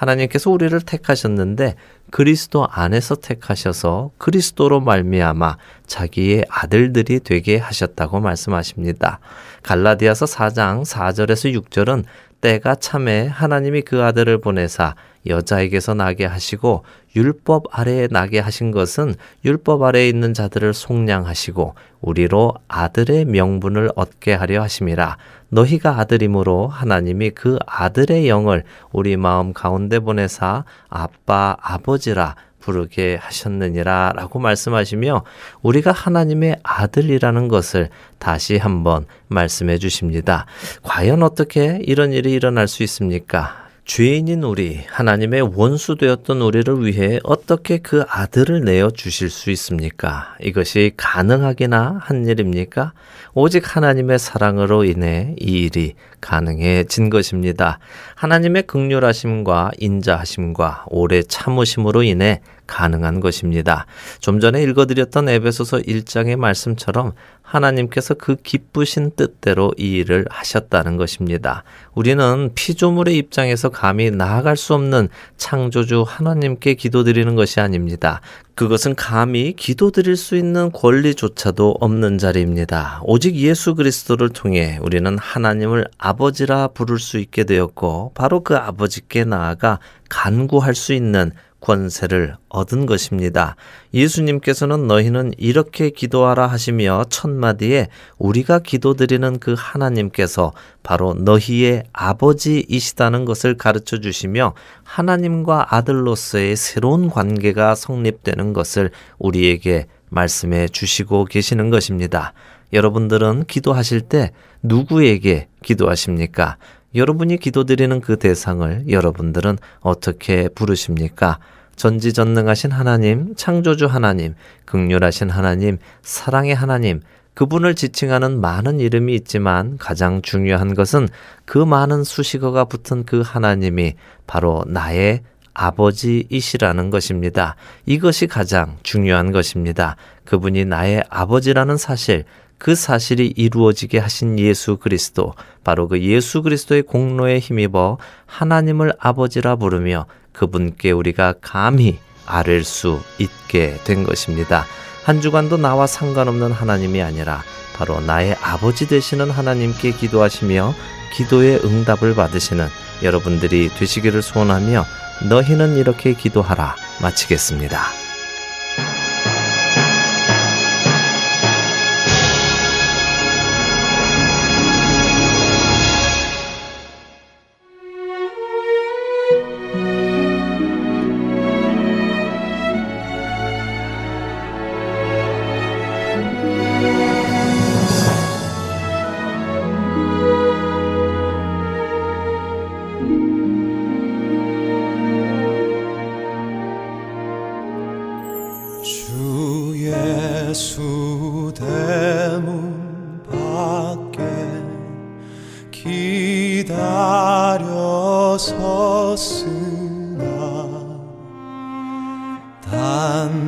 하나님께서 0.01 0.51
우리를 0.51 0.81
택하셨는데 0.81 1.75
그리스도 2.11 2.67
안에서 2.71 3.17
택하셔서 3.17 4.11
그리스도로 4.17 4.81
말미암아 4.81 5.59
자기의 5.87 6.47
아들들이 6.49 7.21
되게 7.21 7.59
하셨다고 7.59 8.21
말씀하십니다. 8.21 9.21
갈라디아서 9.63 10.25
4장 10.25 10.85
4절에서 10.85 11.63
6절은 11.63 12.05
때가 12.41 12.75
참에 12.77 13.27
하나님이 13.27 13.83
그 13.83 14.03
아들을 14.03 14.39
보내사 14.41 14.95
여자에게서 15.27 15.95
나게 15.95 16.25
하시고 16.25 16.85
율법 17.15 17.67
아래에 17.71 18.09
나게 18.11 18.39
하신 18.39 18.71
것은 18.71 19.15
율법 19.45 19.83
아래에 19.83 20.09
있는 20.09 20.33
자들을 20.33 20.73
속량하시고 20.73 21.75
우리로 22.01 22.55
아들의 22.69 23.27
명분을 23.27 23.91
얻게 23.97 24.33
하려 24.33 24.63
하심이라. 24.63 25.17
너희가 25.51 25.99
아들이므로 25.99 26.69
하나님이 26.69 27.31
그 27.31 27.59
아들의 27.67 28.29
영을 28.29 28.63
우리 28.93 29.17
마음 29.17 29.53
가운데 29.53 29.99
보내사 29.99 30.65
아빠 30.89 31.57
아버지라 31.61 32.37
부르게 32.61 33.19
하셨느니라 33.21 34.13
라고 34.15 34.39
말씀하시며 34.39 35.25
우리가 35.63 35.93
하나님의 35.93 36.59
아들이라는 36.63 37.49
것을 37.49 37.89
다시 38.19 38.57
한번 38.57 39.07
말씀해 39.29 39.79
주십니다. 39.79 40.47
과연 40.83 41.23
어떻게 41.23 41.81
이런 41.83 42.13
일이 42.13 42.33
일어날 42.33 42.69
수 42.69 42.83
있습니까? 42.83 43.70
죄인인 43.93 44.45
우리, 44.45 44.85
하나님의 44.87 45.51
원수 45.57 45.97
되었던 45.97 46.41
우리를 46.41 46.87
위해 46.87 47.19
어떻게 47.25 47.79
그 47.79 48.05
아들을 48.09 48.61
내어 48.61 48.93
주실 48.93 49.31
수 49.31 49.51
있습니까? 49.51 50.37
이것이 50.41 50.93
가능하기나 50.97 51.99
한 52.01 52.25
일입니까? 52.25 52.93
오직 53.35 53.75
하나님의 53.75 54.21
사랑으로 54.21 54.85
인해 54.85 55.35
이 55.41 55.65
일이 55.65 55.95
가능해진 56.21 57.11
것입니다. 57.11 57.81
하나님의 58.15 58.69
극률하심과 58.69 59.73
인자하심과 59.81 60.85
오래 60.87 61.25
참으심으로 61.25 62.05
인해 62.05 62.43
가능한 62.71 63.19
것입니다. 63.19 63.87
좀 64.21 64.39
전에 64.39 64.63
읽어드렸던 64.63 65.29
에베소서 65.29 65.79
1장의 65.79 66.37
말씀처럼 66.37 67.13
하나님께서 67.43 68.15
그 68.15 68.37
기쁘신 68.37 69.11
뜻대로 69.17 69.73
이 69.77 69.97
일을 69.97 70.25
하셨다는 70.31 70.97
것입니다. 70.97 71.65
우리는 71.95 72.51
피조물의 72.55 73.17
입장에서 73.17 73.71
감히 73.71 74.13
나아갈 74.13 74.57
수 74.57 74.75
없는 74.75 75.09
창조주 75.37 76.05
하나님께 76.07 76.75
기도드리는 76.75 77.35
것이 77.35 77.59
아닙니다. 77.59 78.21
그것은 78.55 78.95
감히 78.95 79.55
기도드릴 79.55 80.17
수 80.17 80.37
있는 80.37 80.71
권리조차도 80.71 81.79
없는 81.81 82.19
자리입니다. 82.19 83.01
오직 83.05 83.35
예수 83.37 83.75
그리스도를 83.75 84.29
통해 84.29 84.79
우리는 84.83 85.19
하나님을 85.19 85.87
아버지라 85.99 86.69
부를 86.69 86.99
수 86.99 87.19
있게 87.19 87.45
되었고, 87.45 88.13
바로 88.15 88.45
그 88.45 88.57
아버지께 88.57 89.25
나아가 89.25 89.81
간구할 90.09 90.75
수 90.75 90.93
있는 90.93 91.33
권세를 91.61 92.37
얻은 92.49 92.87
것입니다. 92.87 93.57
예수님께서는 93.93 94.87
너희는 94.87 95.33
이렇게 95.39 95.91
기도하라 95.91 96.47
하시며 96.47 97.05
첫 97.09 97.31
마디에 97.31 97.89
우리가 98.19 98.61
기도드리는 98.61 99.39
그 99.39 99.55
하나님께서 99.57 100.53
바로 100.83 101.15
너희의 101.15 101.85
아버지이시다는 101.93 103.25
것을 103.25 103.57
가르쳐 103.57 104.01
주시며 104.01 104.55
하나님과 104.85 105.75
아들로서의 105.75 106.57
새로운 106.57 107.11
관계가 107.11 107.75
성립되는 107.75 108.53
것을 108.53 108.91
우리에게 109.19 109.87
말씀해 110.09 110.69
주시고 110.69 111.27
계시는 111.27 111.71
것입니다. 111.71 112.33
여러분들은 112.73 113.45
기도하실 113.47 114.03
때 114.03 114.33
누구에게 114.63 115.49
기도하십니까? 115.63 116.57
여러분이 116.95 117.39
기도드리는 117.39 118.01
그 118.01 118.19
대상을 118.19 118.85
여러분들은 118.89 119.59
어떻게 119.81 120.49
부르십니까? 120.49 121.39
전지전능하신 121.77 122.73
하나님, 122.73 123.35
창조주 123.37 123.87
하나님, 123.87 124.35
극률하신 124.67 125.31
하나님, 125.31 125.79
사랑의 126.03 126.55
하나님, 126.55 127.01
그분을 127.35 127.75
지칭하는 127.75 128.41
많은 128.41 128.81
이름이 128.81 129.15
있지만 129.15 129.79
가장 129.79 130.21
중요한 130.21 130.75
것은 130.75 131.09
그 131.47 131.59
많은 131.59 132.05
수식어가 132.05 132.67
붙은 132.67 133.05
그 133.07 133.23
하나님이 133.25 133.95
바로 134.27 134.63
나의 134.67 135.23
아버지이시라는 135.55 136.91
것입니다. 136.91 137.57
이것이 137.87 138.27
가장 138.27 138.77
중요한 138.83 139.33
것입니다. 139.33 139.97
그분이 140.25 140.65
나의 140.65 141.03
아버지라는 141.09 141.77
사실, 141.77 142.25
그 142.61 142.75
사실이 142.75 143.33
이루어지게 143.37 143.99
하신 143.99 144.39
예수 144.39 144.77
그리스도, 144.77 145.33
바로 145.65 145.89
그 145.89 145.99
예수 146.03 146.43
그리스도의 146.43 146.83
공로에 146.83 147.39
힘입어 147.39 147.97
하나님을 148.27 148.93
아버지라 149.01 149.57
부르며 149.57 150.05
그분께 150.35 150.91
우리가 150.91 151.35
감히 151.41 151.99
아를 152.27 152.63
수 152.63 153.01
있게 153.19 153.79
된 153.85 154.05
것입니다. 154.05 154.67
한 155.05 155.23
주간도 155.23 155.57
나와 155.57 155.87
상관없는 155.87 156.53
하나님이 156.53 157.01
아니라 157.01 157.43
바로 157.77 157.99
나의 157.99 158.37
아버지 158.43 158.87
되시는 158.87 159.31
하나님께 159.31 159.93
기도하시며 159.93 160.75
기도의 161.15 161.65
응답을 161.65 162.15
받으시는 162.15 162.69
여러분들이 163.03 163.71
되시기를 163.71 164.21
소원하며 164.21 164.85
너희는 165.31 165.79
이렇게 165.79 166.13
기도하라 166.13 166.77
마치겠습니다. 167.01 168.10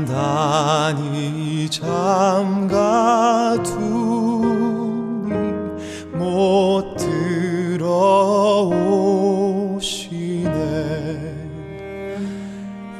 단단히 0.04 1.68
잠가두니 1.70 2.92
못 6.12 6.96
들어오시네 6.96 8.08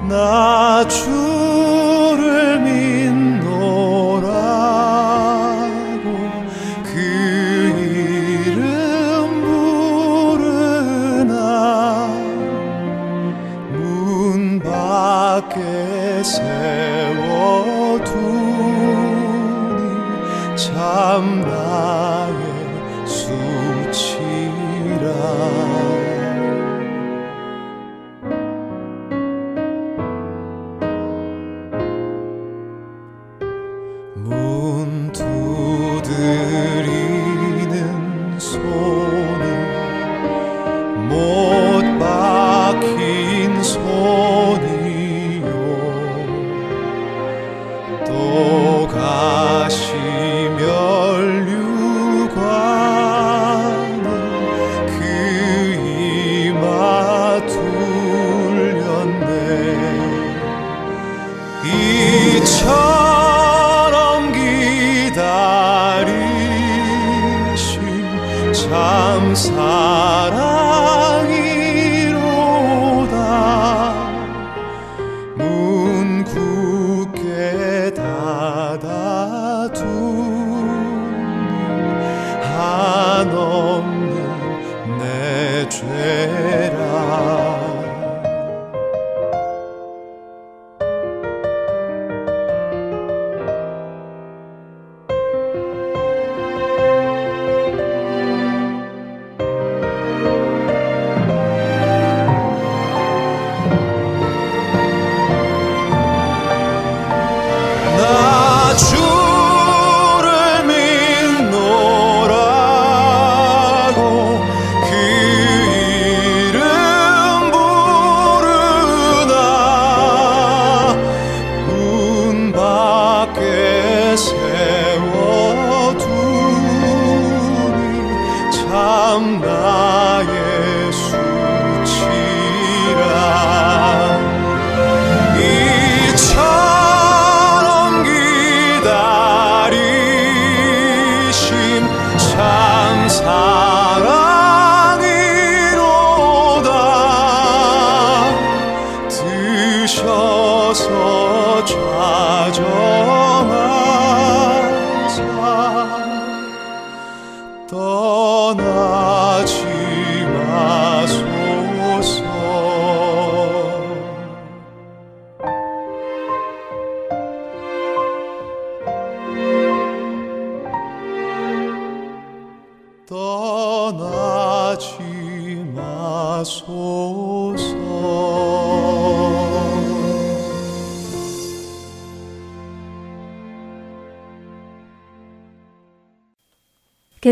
나 0.09 0.87
주. 0.89 1.32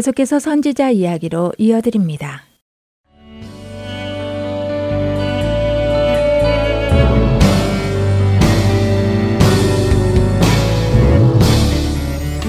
계속해서 0.00 0.38
선지자 0.38 0.92
이야기로 0.92 1.52
이어드립니다. 1.58 2.40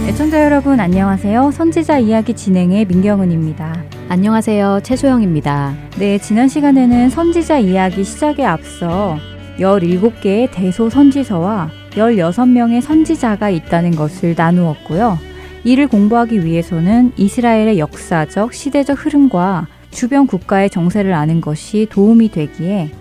애청자 0.07 0.45
여러분 0.45 0.79
안녕하세요. 0.79 1.51
선지자 1.51 1.99
이야기 1.99 2.33
진행의 2.33 2.85
민경은입니다. 2.85 3.83
안녕하세요. 4.07 4.79
최소영입니다. 4.83 5.73
네, 5.99 6.19
지난 6.19 6.47
시간에는 6.47 7.09
선지자 7.09 7.59
이야기 7.59 8.05
시작에 8.05 8.45
앞서 8.45 9.17
17개의 9.59 10.47
대소 10.53 10.89
선지서와 10.89 11.69
16명의 11.95 12.79
선지자가 12.79 13.49
있다는 13.49 13.91
것을 13.91 14.35
나누었고요. 14.37 15.30
이를 15.63 15.87
공부하기 15.87 16.43
위해서는 16.43 17.11
이스라엘의 17.17 17.77
역사적, 17.77 18.53
시대적 18.53 19.05
흐름과 19.05 19.67
주변 19.91 20.25
국가의 20.25 20.69
정세를 20.69 21.13
아는 21.13 21.39
것이 21.39 21.87
도움이 21.89 22.31
되기에 22.31 22.91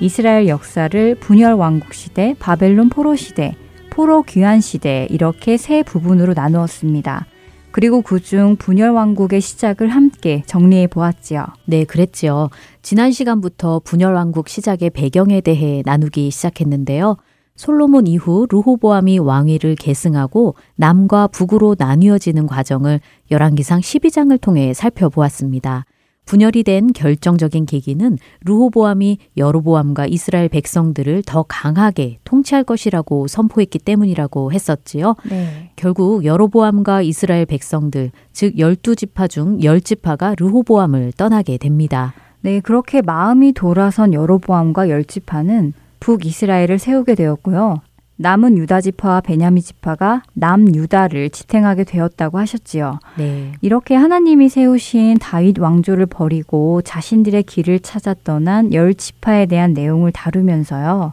이스라엘 0.00 0.48
역사를 0.48 1.14
분열 1.16 1.54
왕국 1.54 1.92
시대, 1.92 2.34
바벨론 2.38 2.88
포로 2.88 3.16
시대, 3.16 3.54
포로 3.90 4.22
귀환 4.22 4.60
시대 4.60 5.06
이렇게 5.10 5.56
세 5.56 5.82
부분으로 5.82 6.34
나누었습니다. 6.34 7.26
그리고 7.70 8.00
그중 8.00 8.56
분열 8.56 8.90
왕국의 8.90 9.42
시작을 9.42 9.88
함께 9.88 10.42
정리해 10.46 10.86
보았지요. 10.86 11.44
네, 11.66 11.84
그랬지요. 11.84 12.48
지난 12.80 13.12
시간부터 13.12 13.82
분열 13.84 14.14
왕국 14.14 14.48
시작의 14.48 14.90
배경에 14.90 15.42
대해 15.42 15.82
나누기 15.84 16.30
시작했는데요. 16.30 17.16
솔로몬 17.56 18.06
이후 18.06 18.46
르호보암이 18.50 19.18
왕위를 19.18 19.74
계승하고 19.74 20.54
남과 20.76 21.28
북으로 21.28 21.74
나뉘어지는 21.78 22.46
과정을 22.46 23.00
열왕기상 23.30 23.80
12장을 23.80 24.38
통해 24.40 24.72
살펴보았습니다. 24.74 25.86
분열이 26.26 26.64
된 26.64 26.92
결정적인 26.92 27.66
계기는 27.66 28.18
르호보암이 28.44 29.18
여로보암과 29.36 30.06
이스라엘 30.06 30.48
백성들을 30.48 31.22
더 31.24 31.44
강하게 31.44 32.18
통치할 32.24 32.64
것이라고 32.64 33.28
선포했기 33.28 33.78
때문이라고 33.78 34.52
했었지요. 34.52 35.14
네. 35.30 35.70
결국 35.76 36.24
여로보암과 36.24 37.02
이스라엘 37.02 37.46
백성들, 37.46 38.10
즉 38.32 38.58
열두 38.58 38.96
지파 38.96 39.28
중 39.28 39.62
열지파가 39.62 40.34
르호보암을 40.36 41.12
떠나게 41.16 41.58
됩니다. 41.58 42.12
네, 42.40 42.58
그렇게 42.58 43.02
마음이 43.02 43.52
돌아선 43.52 44.12
여로보암과 44.12 44.88
열지파는 44.88 45.74
북이스라엘을 46.00 46.78
세우게 46.78 47.14
되었고요. 47.14 47.80
남은 48.18 48.56
유다 48.56 48.80
지파와 48.80 49.20
베냐민 49.20 49.62
지파가 49.62 50.22
남 50.32 50.74
유다를 50.74 51.28
지탱하게 51.30 51.84
되었다고 51.84 52.38
하셨지요. 52.38 52.98
네. 53.18 53.52
이렇게 53.60 53.94
하나님이 53.94 54.48
세우신 54.48 55.18
다윗 55.18 55.58
왕조를 55.58 56.06
버리고 56.06 56.80
자신들의 56.82 57.42
길을 57.42 57.80
찾아 57.80 58.14
떠난 58.24 58.72
열 58.72 58.94
지파에 58.94 59.46
대한 59.46 59.74
내용을 59.74 60.12
다루면서요. 60.12 61.12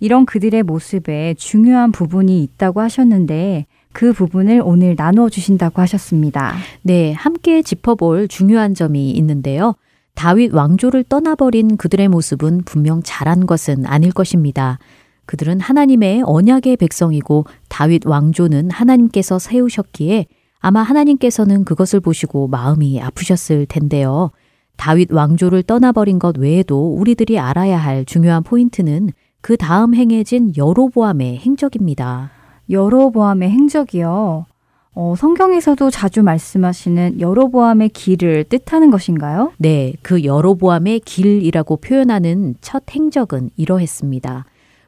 이런 0.00 0.26
그들의 0.26 0.62
모습에 0.64 1.34
중요한 1.38 1.90
부분이 1.92 2.42
있다고 2.42 2.80
하셨는데 2.80 3.66
그 3.92 4.12
부분을 4.12 4.60
오늘 4.64 4.94
나누어 4.96 5.28
주신다고 5.28 5.80
하셨습니다. 5.82 6.54
네, 6.82 7.12
함께 7.12 7.62
짚어볼 7.62 8.28
중요한 8.28 8.74
점이 8.74 9.10
있는데요. 9.12 9.74
다윗 10.14 10.52
왕조를 10.52 11.04
떠나버린 11.04 11.76
그들의 11.76 12.08
모습은 12.08 12.62
분명 12.64 13.02
잘한 13.02 13.46
것은 13.46 13.86
아닐 13.86 14.12
것입니다. 14.12 14.78
그들은 15.26 15.60
하나님의 15.60 16.22
언약의 16.24 16.76
백성이고 16.76 17.46
다윗 17.68 18.06
왕조는 18.06 18.70
하나님께서 18.70 19.38
세우셨기에 19.38 20.26
아마 20.60 20.82
하나님께서는 20.82 21.64
그것을 21.64 22.00
보시고 22.00 22.48
마음이 22.48 23.00
아프셨을 23.00 23.66
텐데요. 23.66 24.30
다윗 24.76 25.12
왕조를 25.12 25.64
떠나버린 25.64 26.18
것 26.18 26.38
외에도 26.38 26.94
우리들이 26.94 27.38
알아야 27.38 27.78
할 27.78 28.04
중요한 28.04 28.42
포인트는 28.42 29.10
그 29.40 29.56
다음 29.56 29.94
행해진 29.94 30.52
여로보암의 30.56 31.38
행적입니다. 31.38 32.30
여로보암의 32.70 33.50
행적이요. 33.50 34.46
어, 34.94 35.14
성경에서도 35.16 35.90
자주 35.90 36.22
말씀하시는 36.22 37.18
여로보암의 37.20 37.90
길을 37.90 38.44
뜻하는 38.44 38.90
것인가요? 38.90 39.52
네, 39.56 39.94
그 40.02 40.22
여로보암의 40.24 41.00
길이라고 41.00 41.76
표현하는 41.76 42.56
첫 42.60 42.84
행적은 42.90 43.50
이러했습니다. 43.56 44.44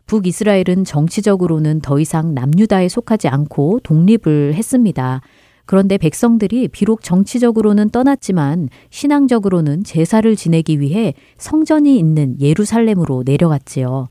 북이스라엘은 0.06 0.84
정치적으로는 0.84 1.80
더 1.80 1.98
이상 1.98 2.34
남유다에 2.34 2.90
속하지 2.90 3.28
않고 3.28 3.80
독립을 3.82 4.52
했습니다. 4.54 5.22
그런데 5.64 5.96
백성들이 5.96 6.68
비록 6.68 7.02
정치적으로는 7.02 7.88
떠났지만 7.88 8.68
신앙적으로는 8.90 9.84
제사를 9.84 10.36
지내기 10.36 10.80
위해 10.80 11.14
성전이 11.38 11.98
있는 11.98 12.38
예루살렘으로 12.38 13.22
내려갔지요. 13.24 14.08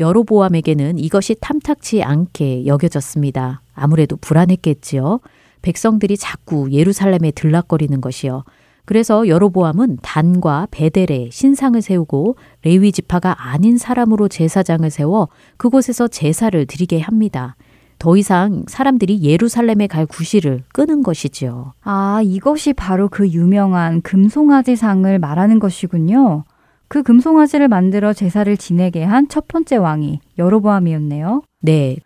여로보암에게는 0.00 0.98
이것이 0.98 1.36
탐탁치 1.40 2.02
않게 2.02 2.66
여겨졌습니다. 2.66 3.60
아무래도 3.74 4.16
불안했겠지요. 4.16 5.20
백성들이 5.62 6.16
자꾸 6.16 6.72
예루살렘에 6.72 7.30
들락거리는 7.30 8.00
것이요. 8.00 8.44
그래서 8.86 9.28
여로보암은 9.28 9.98
단과 10.02 10.66
베델에 10.70 11.28
신상을 11.30 11.80
세우고 11.80 12.36
레위 12.64 12.90
지파가 12.90 13.50
아닌 13.50 13.78
사람으로 13.78 14.26
제사장을 14.28 14.88
세워 14.90 15.28
그곳에서 15.58 16.08
제사를 16.08 16.66
드리게 16.66 16.98
합니다. 16.98 17.54
더 18.00 18.16
이상 18.16 18.64
사람들이 18.66 19.22
예루살렘에 19.22 19.86
갈 19.86 20.06
구실을 20.06 20.64
끄는 20.72 21.02
것이지요. 21.02 21.74
아, 21.82 22.20
이것이 22.24 22.72
바로 22.72 23.08
그 23.08 23.28
유명한 23.28 24.00
금송아지상을 24.00 25.18
말하는 25.18 25.58
것이군요. 25.58 26.44
그 26.90 27.04
금송아지를 27.04 27.68
만들어 27.68 28.12
제사를 28.12 28.54
지내게 28.56 29.04
한 29.04 29.28
첫 29.28 29.46
번째 29.46 29.76
왕이 29.76 30.18
여로보암이었네요. 30.38 31.42
네. 31.60 31.98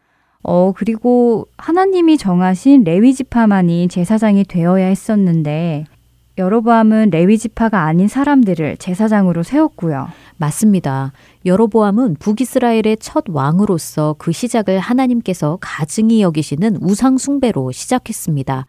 어, 0.43 0.73
그리고 0.77 1.47
하나님이 1.57 2.19
정하신 2.19 2.85
레위 2.85 3.15
지파만이 3.15 3.89
제사장이 3.89 4.45
되어야 4.45 4.85
했었는데 4.85 5.87
여로보암은 6.37 7.11
레위 7.13 7.39
지파가 7.39 7.85
아닌 7.85 8.09
사람들을 8.09 8.77
제사장으로 8.77 9.43
세웠고요. 9.43 10.09
맞습니다. 10.37 11.13
여로보암은 11.47 12.17
북이스라엘의 12.17 12.99
첫 13.01 13.25
왕으로서 13.29 14.17
그 14.19 14.33
시작을 14.33 14.81
하나님께서 14.81 15.57
가증히 15.63 16.21
여기시는 16.21 16.77
우상 16.83 17.17
숭배로 17.17 17.73
시작했습니다. 17.73 18.67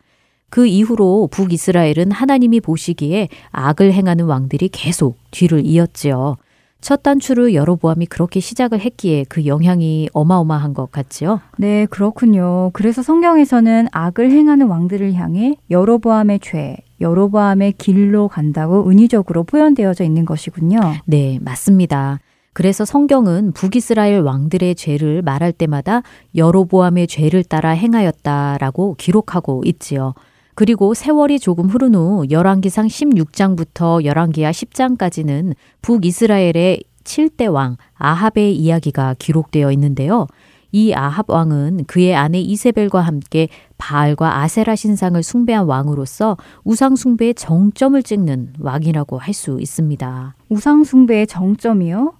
그 0.49 0.67
이후로 0.67 1.29
북이스라엘은 1.31 2.11
하나님이 2.11 2.61
보시기에 2.61 3.29
악을 3.51 3.93
행하는 3.93 4.25
왕들이 4.25 4.69
계속 4.69 5.17
뒤를 5.31 5.65
이었지요. 5.65 6.37
첫 6.81 7.01
단추를 7.01 7.55
여로보암이 7.55 8.05
그렇게 8.05 8.39
시작을 8.39 8.79
했기에 8.79 9.25
그 9.27 9.47
영향이 9.47 10.09
어마어마한 10.13 10.75
것 10.75 10.91
같지요? 10.91 11.41
네, 11.57 11.87
그렇군요. 11.87 12.69
그래서 12.73 13.01
성경에서는 13.01 13.87
악을 13.91 14.29
행하는 14.29 14.67
왕들을 14.67 15.15
향해 15.15 15.55
여로보암의 15.71 16.41
죄, 16.41 16.77
여로보암의 17.01 17.73
길로 17.79 18.27
간다고 18.27 18.87
은유적으로 18.87 19.45
표현되어져 19.45 20.03
있는 20.03 20.25
것이군요. 20.25 20.79
네, 21.05 21.39
맞습니다. 21.41 22.19
그래서 22.53 22.85
성경은 22.85 23.51
북이스라엘 23.53 24.21
왕들의 24.21 24.75
죄를 24.75 25.21
말할 25.23 25.53
때마다 25.53 26.03
여로보암의 26.35 27.07
죄를 27.07 27.43
따라 27.43 27.71
행하였다라고 27.71 28.95
기록하고 28.97 29.63
있지요. 29.65 30.13
그리고 30.55 30.93
세월이 30.93 31.39
조금 31.39 31.67
흐른 31.67 31.95
후 31.95 32.25
열왕기상 32.29 32.87
16장부터 32.87 34.03
열왕기하 34.05 34.51
10장까지는 34.51 35.53
북이스라엘의 35.81 36.81
7대 37.03 37.51
왕 37.51 37.77
아합의 37.93 38.55
이야기가 38.55 39.15
기록되어 39.19 39.71
있는데요. 39.73 40.27
이 40.71 40.93
아합 40.93 41.29
왕은 41.29 41.85
그의 41.87 42.15
아내 42.15 42.39
이세벨과 42.39 42.99
함께 42.99 43.47
바알과 43.77 44.39
아세라 44.39 44.75
신상을 44.75 45.21
숭배한 45.21 45.65
왕으로서 45.67 46.35
우상 46.63 46.95
숭배의 46.95 47.35
정점을 47.35 48.01
찍는 48.01 48.53
왕이라고 48.59 49.17
할 49.17 49.33
수 49.33 49.57
있습니다. 49.59 50.35
우상 50.49 50.83
숭배의 50.83 51.27
정점이요? 51.27 52.13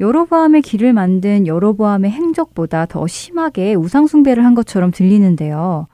여로보암의 0.00 0.62
길을 0.62 0.92
만든 0.92 1.46
여로보암의 1.46 2.10
행적보다 2.10 2.86
더 2.86 3.06
심하게 3.06 3.74
우상 3.74 4.06
숭배를 4.06 4.44
한 4.44 4.54
것처럼 4.54 4.92
들리는데요. 4.92 5.86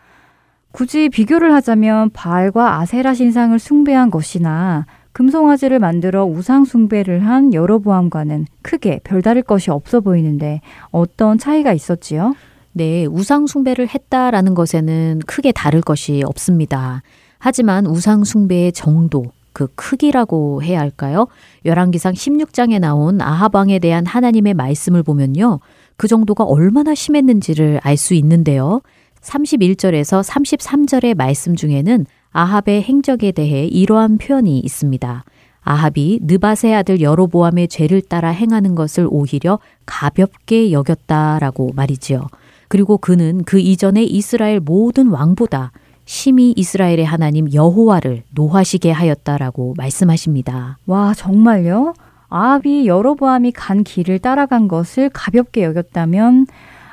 굳이 0.76 1.08
비교를 1.08 1.54
하자면 1.54 2.10
바알과 2.10 2.80
아세라 2.80 3.14
신상을 3.14 3.58
숭배한 3.58 4.10
것이나 4.10 4.84
금송아지를 5.12 5.78
만들어 5.78 6.26
우상 6.26 6.66
숭배를 6.66 7.26
한 7.26 7.54
여로보암과는 7.54 8.44
크게 8.60 9.00
별다를 9.02 9.40
것이 9.40 9.70
없어 9.70 10.00
보이는데 10.00 10.60
어떤 10.90 11.38
차이가 11.38 11.72
있었지요? 11.72 12.34
네, 12.72 13.06
우상 13.06 13.46
숭배를 13.46 13.88
했다라는 13.88 14.52
것에는 14.52 15.20
크게 15.26 15.52
다를 15.52 15.80
것이 15.80 16.22
없습니다. 16.26 17.00
하지만 17.38 17.86
우상 17.86 18.24
숭배의 18.24 18.72
정도, 18.72 19.24
그 19.54 19.68
크기라고 19.76 20.62
해야 20.62 20.80
할까요? 20.80 21.28
열왕기상 21.64 22.12
16장에 22.12 22.80
나온 22.80 23.22
아하방에 23.22 23.78
대한 23.78 24.04
하나님의 24.04 24.52
말씀을 24.52 25.02
보면요. 25.02 25.60
그 25.96 26.06
정도가 26.06 26.44
얼마나 26.44 26.94
심했는지를 26.94 27.80
알 27.82 27.96
수 27.96 28.12
있는데요. 28.12 28.82
31절에서 29.26 30.22
33절의 30.22 31.16
말씀 31.16 31.56
중에는 31.56 32.06
아합의 32.32 32.82
행적에 32.82 33.32
대해 33.32 33.66
이러한 33.66 34.18
표현이 34.18 34.60
있습니다. 34.60 35.24
아합이 35.62 36.20
느바세 36.22 36.72
아들 36.72 37.00
여로보암의 37.00 37.68
죄를 37.68 38.00
따라 38.02 38.28
행하는 38.28 38.76
것을 38.76 39.08
오히려 39.10 39.58
가볍게 39.84 40.70
여겼다라고 40.70 41.72
말이지요. 41.74 42.28
그리고 42.68 42.98
그는 42.98 43.42
그 43.44 43.58
이전에 43.58 44.04
이스라엘 44.04 44.60
모든 44.60 45.08
왕보다 45.08 45.72
심히 46.04 46.52
이스라엘의 46.56 47.04
하나님 47.04 47.52
여호와를 47.52 48.22
노하시게 48.32 48.92
하였다라고 48.92 49.74
말씀하십니다. 49.76 50.78
와, 50.86 51.14
정말요? 51.14 51.94
아합이 52.28 52.86
여로보암이 52.86 53.52
간 53.52 53.82
길을 53.82 54.20
따라간 54.20 54.68
것을 54.68 55.10
가볍게 55.10 55.64
여겼다면 55.64 56.46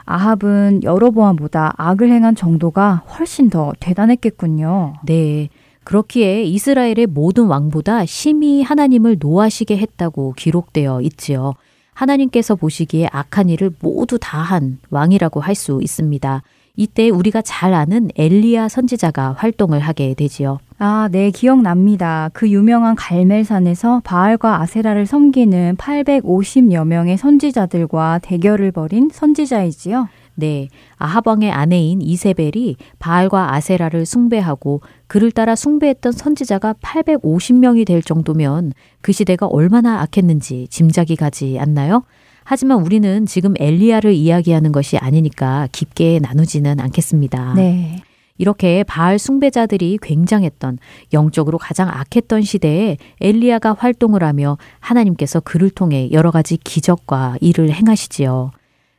아합은 0.06 0.82
여로보암보다 0.84 1.74
악을 1.78 2.10
행한 2.12 2.36
정도가 2.36 3.04
훨씬 3.18 3.50
더 3.50 3.74
대단했겠군요. 3.80 4.96
네. 5.06 5.50
그렇기에 5.84 6.44
이스라엘의 6.44 7.08
모든 7.10 7.46
왕보다 7.48 8.06
심히 8.06 8.63
하나님을 8.63 9.18
노하시게 9.20 9.78
했다고 9.78 10.34
기록되어 10.38 11.02
있지요. 11.02 11.54
하나님께서 11.94 12.56
보시기에 12.56 13.08
악한 13.12 13.50
일을 13.50 13.72
모두 13.82 14.18
다 14.20 14.42
한 14.42 14.80
왕이라고 14.89 15.39
할 15.42 15.56
수 15.56 15.80
있습니다. 15.82 16.42
이때 16.75 17.09
우리가 17.09 17.43
잘 17.43 17.75
아는 17.75 18.09
엘리야 18.15 18.67
선지자가 18.67 19.36
활동을 19.38 19.79
하게 19.79 20.15
되지요. 20.15 20.57
아, 20.79 21.07
네, 21.12 21.29
기억납니다. 21.29 22.31
그 22.33 22.49
유명한 22.49 22.95
갈멜산에서 22.95 24.01
바알과 24.03 24.59
아세라를 24.62 25.05
섬기는 25.05 25.75
850여 25.77 26.86
명의 26.88 27.15
선지자들과 27.15 28.21
대결을 28.23 28.71
벌인 28.71 29.09
선지자이지요. 29.13 30.07
네, 30.33 30.67
아하방의 30.97 31.51
아내인 31.51 32.01
이세벨이 32.01 32.77
바알과 32.97 33.53
아세라를 33.53 34.07
숭배하고 34.07 34.81
그를 35.05 35.31
따라 35.31 35.55
숭배했던 35.55 36.12
선지자가 36.12 36.73
850명이 36.81 37.86
될 37.86 38.01
정도면 38.01 38.73
그 39.01 39.12
시대가 39.12 39.45
얼마나 39.45 40.01
악했는지 40.01 40.67
짐작이 40.71 41.17
가지 41.17 41.59
않나요? 41.59 42.03
하지만 42.43 42.82
우리는 42.82 43.25
지금 43.25 43.53
엘리야를 43.58 44.13
이야기하는 44.13 44.71
것이 44.71 44.97
아니니까 44.97 45.67
깊게 45.71 46.19
나누지는 46.21 46.79
않겠습니다. 46.79 47.53
네. 47.56 48.03
이렇게 48.38 48.84
바알 48.84 49.19
숭배자들이 49.19 49.99
굉장했던 50.01 50.79
영적으로 51.13 51.58
가장 51.58 51.88
악했던 51.89 52.41
시대에 52.41 52.97
엘리야가 53.21 53.75
활동을 53.77 54.23
하며 54.23 54.58
하나님께서 54.79 55.39
그를 55.39 55.69
통해 55.69 56.10
여러 56.12 56.32
가지 56.32 56.58
기적과 56.58 57.38
일을 57.41 57.71
행하시지요. 57.71 58.51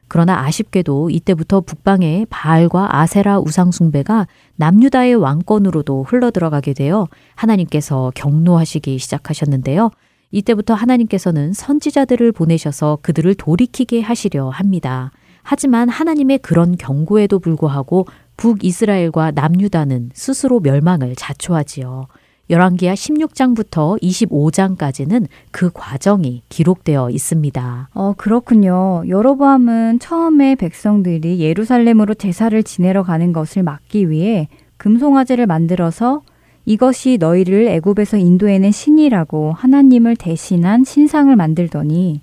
그러나 0.06 0.44
아쉽게도 0.44 1.10
이때부터 1.10 1.62
북방의 1.62 2.26
바알과 2.30 3.00
아세라 3.00 3.40
우상 3.40 3.72
숭배가 3.72 4.28
남유다의 4.56 5.16
왕권으로도 5.16 6.04
흘러들어가게 6.04 6.74
되어 6.74 7.08
하나님께서 7.34 8.12
경노하시기 8.14 8.98
시작하셨는데요. 8.98 9.90
이때부터 10.34 10.74
하나님께서는 10.74 11.52
선지자들을 11.52 12.32
보내셔서 12.32 12.98
그들을 13.02 13.34
돌이키게 13.36 14.00
하시려 14.00 14.48
합니다. 14.48 15.12
하지만 15.42 15.88
하나님의 15.88 16.38
그런 16.38 16.76
경고에도 16.76 17.38
불구하고 17.38 18.06
북이스라엘과 18.36 19.30
남유다는 19.30 20.10
스스로 20.12 20.58
멸망을 20.58 21.14
자초하지요. 21.14 22.08
열왕기하 22.50 22.94
16장부터 22.94 24.02
25장까지는 24.02 25.26
그 25.50 25.70
과정이 25.72 26.42
기록되어 26.48 27.10
있습니다. 27.10 27.88
어, 27.94 28.14
그렇군요. 28.16 29.04
여로보암은 29.08 30.00
처음에 30.00 30.56
백성들이 30.56 31.38
예루살렘으로 31.38 32.14
제사를 32.14 32.60
지내러 32.62 33.02
가는 33.02 33.32
것을 33.32 33.62
막기 33.62 34.10
위해 34.10 34.48
금송아지를 34.78 35.46
만들어서 35.46 36.22
이것이 36.66 37.18
너희를 37.18 37.68
애굽에서 37.68 38.16
인도해낸 38.16 38.72
신이라고 38.72 39.52
하나님을 39.52 40.16
대신한 40.16 40.84
신상을 40.84 41.34
만들더니 41.36 42.20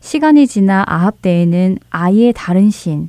시간이 0.00 0.46
지나 0.46 0.84
아합 0.86 1.22
때에는 1.22 1.78
아예 1.90 2.32
다른 2.32 2.70
신, 2.70 3.08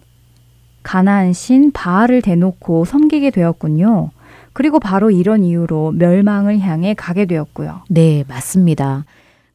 가나안 0.84 1.34
신 1.34 1.72
바알을 1.72 2.22
대놓고 2.22 2.86
섬기게 2.86 3.32
되었군요. 3.32 4.10
그리고 4.54 4.80
바로 4.80 5.12
이런 5.12 5.44
이유로 5.44 5.94
멸망을 5.94 6.60
향해 6.60 6.94
가게 6.94 7.26
되었고요. 7.26 7.84
네, 7.90 8.24
맞습니다. 8.28 9.06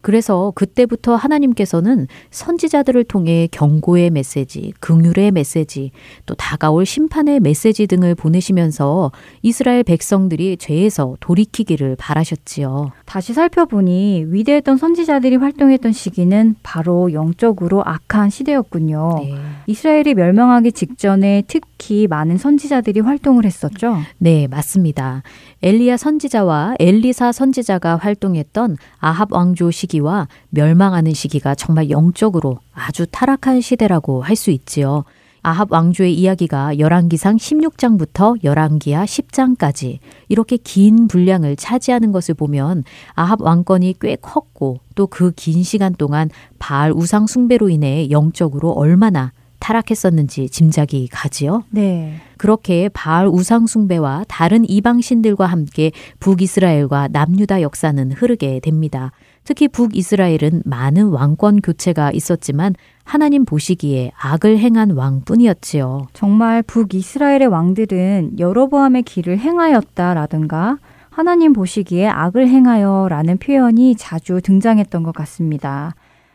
그래서 0.07 0.53
그때부터 0.55 1.17
하나님께서는 1.17 2.07
선지자들을 2.31 3.03
통해 3.03 3.49
경고의 3.51 4.11
메시지, 4.11 4.73
긍휼의 4.79 5.33
메시지, 5.33 5.91
또 6.27 6.37
다가올 6.37 6.87
심판의 6.87 7.41
메시지 7.41 7.89
등을 7.89 8.15
보내시면서 8.15 9.11
이스라엘 9.43 9.83
백성들이 9.83 10.59
죄에서 10.59 11.17
돌이키기를 11.19 11.97
바라셨지요. 11.99 12.93
다시 13.05 13.33
살펴보니 13.33 14.27
위대했던 14.29 14.77
선지자들이 14.77 15.35
활동했던 15.37 15.91
시기는 15.91 16.55
바로 16.63 17.13
영적으로 17.13 17.83
악한 17.85 18.31
시대였군요. 18.31 19.23
네. 19.25 19.35
이스라엘이 19.67 20.15
멸망하기 20.15 20.71
직전에 20.71 21.43
특히 21.49 22.07
많은 22.07 22.39
선지자들이 22.39 23.01
활동을 23.01 23.45
했었죠. 23.45 23.97
네, 24.19 24.47
맞습니다. 24.47 25.25
엘리야 25.65 25.97
선지자와 25.97 26.77
엘리사 26.79 27.33
선지자가 27.33 27.97
활동했던 27.97 28.77
아합 29.01 29.33
왕조 29.33 29.73
시기 29.73 29.96
와 30.01 30.29
멸망하는 30.51 31.13
시기가 31.15 31.55
정말 31.55 31.91
영적으로 31.91 32.59
아주 32.75 33.07
타락한 33.11 33.61
시대라고 33.61 34.23
할 34.23 34.37
수 34.37 34.51
있지요. 34.51 35.05
아합 35.43 35.71
왕조의 35.71 36.13
이야기가 36.15 36.79
열왕기상 36.81 37.37
16장부터 37.37 38.43
열왕기하 38.43 39.05
10장까지 39.05 39.99
이렇게 40.29 40.57
긴 40.57 41.07
분량을 41.07 41.55
차지하는 41.55 42.11
것을 42.11 42.35
보면 42.35 42.83
아합 43.15 43.41
왕권이 43.41 43.95
꽤 44.01 44.17
컸고 44.17 44.81
또 44.97 45.07
그 45.07 45.31
긴 45.37 45.63
시간 45.63 45.95
동안 45.95 46.31
바알 46.59 46.91
우상 46.93 47.29
숭배로 47.29 47.69
인해 47.69 48.11
영적으로 48.11 48.73
얼마나 48.73 49.33
타락했었는지 49.61 50.49
짐작이 50.49 51.09
가지요. 51.11 51.65
네. 51.71 52.21
그렇게 52.39 52.89
바알 52.89 53.27
우상 53.29 53.67
숭배와 53.67 54.25
다른 54.29 54.69
이방 54.69 55.01
신들과 55.01 55.47
함께 55.47 55.93
북이스라엘과 56.21 57.09
남유다 57.09 57.63
역사는 57.63 58.13
흐르게 58.13 58.61
됩니다. 58.61 59.13
특히 59.47 59.69
북이스라엘은 59.69 60.63
많은 60.65 61.11
왕권 61.11 61.61
교체가 61.61 62.11
있었지만 62.11 62.75
하나님 63.05 63.45
보시기에 63.45 64.11
악을 64.21 64.59
행한 64.59 64.91
왕뿐이었지요. 64.91 66.09
정말 66.13 66.65
북이스라엘의 66.65 67.47
왕들은 67.47 68.41
여로보암의 68.41 69.05
길을 69.05 69.39
행하였다라든가 69.39 70.79
하나님 71.11 71.53
보시기에 71.53 72.09
악을 72.09 72.49
행하여라는 72.49 73.39
표현이 73.39 73.95
자주 73.95 74.41
등장했던 74.43 75.05
것 75.05 75.15
같습니다. 75.15 75.95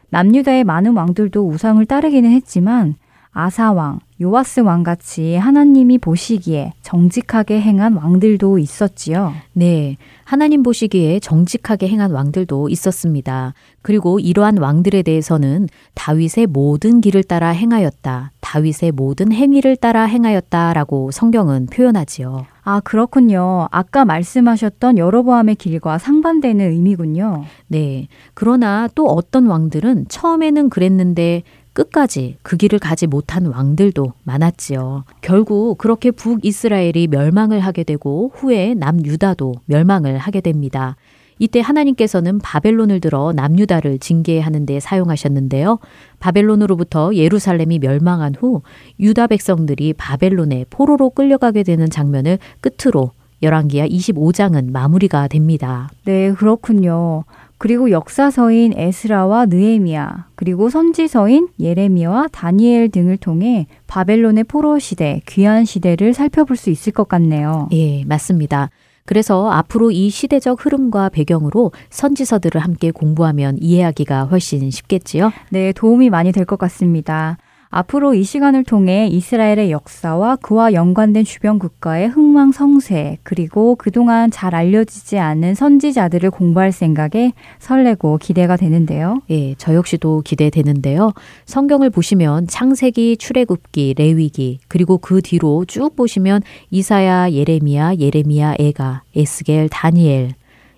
남유다의 0.09 0.63
많은 0.63 0.95
왕들도 0.95 1.45
우상을 1.45 1.85
따르기는 1.85 2.31
했지만 2.31 2.95
아사왕, 3.33 3.99
요아스 4.21 4.59
왕같이 4.59 5.35
하나님이 5.35 5.97
보시기에 5.97 6.73
정직하게 6.83 7.59
행한 7.59 7.95
왕들도 7.95 8.59
있었지요. 8.59 9.33
네. 9.53 9.97
하나님 10.23 10.61
보시기에 10.61 11.19
정직하게 11.19 11.87
행한 11.87 12.11
왕들도 12.11 12.69
있었습니다. 12.69 13.53
그리고 13.81 14.19
이러한 14.19 14.59
왕들에 14.59 15.01
대해서는 15.01 15.67
다윗의 15.95 16.47
모든 16.47 17.01
길을 17.01 17.23
따라 17.23 17.49
행하였다. 17.49 18.31
다윗의 18.41 18.91
모든 18.93 19.31
행위를 19.31 19.75
따라 19.75 20.03
행하였다라고 20.03 21.11
성경은 21.11 21.65
표현하지요. 21.65 22.45
아, 22.63 22.79
그렇군요. 22.81 23.67
아까 23.71 24.05
말씀하셨던 24.05 24.99
여로보암의 24.99 25.55
길과 25.55 25.97
상반되는 25.97 26.71
의미군요. 26.71 27.43
네. 27.67 28.07
그러나 28.35 28.87
또 28.93 29.07
어떤 29.07 29.47
왕들은 29.47 30.05
처음에는 30.09 30.69
그랬는데 30.69 31.41
끝까지 31.73 32.37
그 32.41 32.57
길을 32.57 32.79
가지 32.79 33.07
못한 33.07 33.45
왕들도 33.45 34.13
많았지요. 34.23 35.05
결국 35.21 35.77
그렇게 35.77 36.11
북이스라엘이 36.11 37.07
멸망을 37.07 37.59
하게 37.59 37.83
되고 37.83 38.31
후에 38.35 38.73
남유다도 38.73 39.55
멸망을 39.65 40.17
하게 40.17 40.41
됩니다. 40.41 40.95
이때 41.39 41.59
하나님께서는 41.59 42.37
바벨론을 42.37 42.99
들어 42.99 43.33
남유다를 43.33 43.97
징계하는 43.97 44.67
데 44.67 44.79
사용하셨는데요. 44.79 45.79
바벨론으로부터 46.19 47.15
예루살렘이 47.15 47.79
멸망한 47.79 48.35
후 48.35 48.61
유다 48.99 49.25
백성들이 49.25 49.93
바벨론에 49.93 50.65
포로로 50.69 51.09
끌려가게 51.09 51.63
되는 51.63 51.89
장면을 51.89 52.37
끝으로 52.59 53.13
열왕기야 53.41 53.87
25장은 53.87 54.71
마무리가 54.71 55.27
됩니다. 55.27 55.89
네, 56.05 56.31
그렇군요. 56.31 57.23
그리고 57.61 57.91
역사서인 57.91 58.73
에스라와 58.75 59.45
느에미야, 59.45 60.29
그리고 60.33 60.71
선지서인 60.71 61.49
예레미야와 61.59 62.29
다니엘 62.31 62.89
등을 62.89 63.17
통해 63.17 63.67
바벨론의 63.85 64.45
포로 64.45 64.79
시대, 64.79 65.21
귀한 65.27 65.63
시대를 65.63 66.15
살펴볼 66.15 66.57
수 66.57 66.71
있을 66.71 66.91
것 66.91 67.07
같네요. 67.07 67.69
예, 67.71 68.03
맞습니다. 68.05 68.71
그래서 69.05 69.51
앞으로 69.51 69.91
이 69.91 70.09
시대적 70.09 70.65
흐름과 70.65 71.09
배경으로 71.09 71.71
선지서들을 71.91 72.59
함께 72.59 72.89
공부하면 72.89 73.57
이해하기가 73.59 74.23
훨씬 74.23 74.71
쉽겠지요? 74.71 75.31
네, 75.51 75.71
도움이 75.71 76.09
많이 76.09 76.31
될 76.31 76.45
것 76.45 76.57
같습니다. 76.57 77.37
앞으로 77.71 78.13
이 78.13 78.23
시간을 78.23 78.65
통해 78.65 79.07
이스라엘의 79.07 79.71
역사와 79.71 80.35
그와 80.35 80.73
연관된 80.73 81.23
주변 81.23 81.57
국가의 81.57 82.09
흥망 82.09 82.51
성쇠, 82.51 83.17
그리고 83.23 83.75
그동안 83.75 84.29
잘 84.29 84.53
알려지지 84.53 85.17
않은 85.17 85.55
선지자들을 85.55 86.29
공부할 86.31 86.73
생각에 86.73 87.31
설레고 87.59 88.17
기대가 88.17 88.57
되는데요. 88.57 89.21
예, 89.29 89.55
저 89.55 89.73
역시도 89.73 90.21
기대되는데요. 90.25 91.13
성경을 91.45 91.89
보시면 91.89 92.47
창세기, 92.47 93.15
출애굽기, 93.15 93.95
레위기, 93.97 94.59
그리고 94.67 94.97
그 94.97 95.21
뒤로 95.21 95.63
쭉 95.65 95.95
보시면 95.95 96.41
이사야, 96.71 97.31
예레미야, 97.31 97.95
예레미야, 97.95 98.55
에가, 98.59 99.03
에스겔, 99.15 99.69
다니엘 99.69 100.33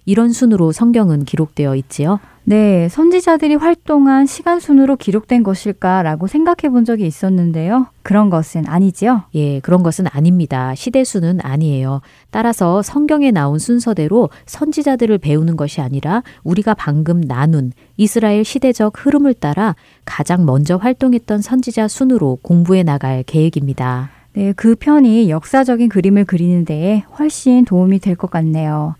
이런 0.05 0.31
순으로 0.31 0.71
성경은 0.71 1.25
기록되어 1.25 1.75
있지요. 1.77 2.19
네, 2.45 2.89
선지자들이 2.89 3.55
활동한 3.55 4.25
시간 4.25 4.59
순으로 4.59 4.97
기록된 4.97 5.43
것일까라고 5.43 6.27
생각해 6.27 6.69
본 6.73 6.83
적이 6.83 7.07
있었는데요. 7.07 7.87
그런 8.01 8.29
것은 8.29 8.67
아니지요? 8.67 9.23
예, 9.33 9.61
그런 9.61 9.81
것은 9.81 10.07
아닙니다. 10.11 10.75
시대수는 10.75 11.39
아니에요. 11.41 12.01
따라서 12.31 12.81
성경에 12.81 13.31
나온 13.31 13.59
순서대로 13.59 14.29
선지자들을 14.45 15.19
배우는 15.19 15.55
것이 15.55 15.79
아니라 15.79 16.21
우리가 16.43 16.73
방금 16.73 17.21
나눈 17.21 17.71
이스라엘 17.95 18.43
시대적 18.43 19.05
흐름을 19.05 19.35
따라 19.35 19.73
가장 20.03 20.45
먼저 20.45 20.75
활동했던 20.75 21.41
선지자 21.41 21.87
순으로 21.87 22.39
공부해 22.41 22.83
나갈 22.83 23.23
계획입니다. 23.23 24.09
네, 24.33 24.51
그 24.51 24.75
편이 24.75 25.29
역사적인 25.29 25.87
그림을 25.87 26.25
그리는 26.25 26.65
데에 26.65 27.03
훨씬 27.17 27.63
도움이 27.63 27.99
될 27.99 28.17
것 28.17 28.29
같네요. 28.29 28.95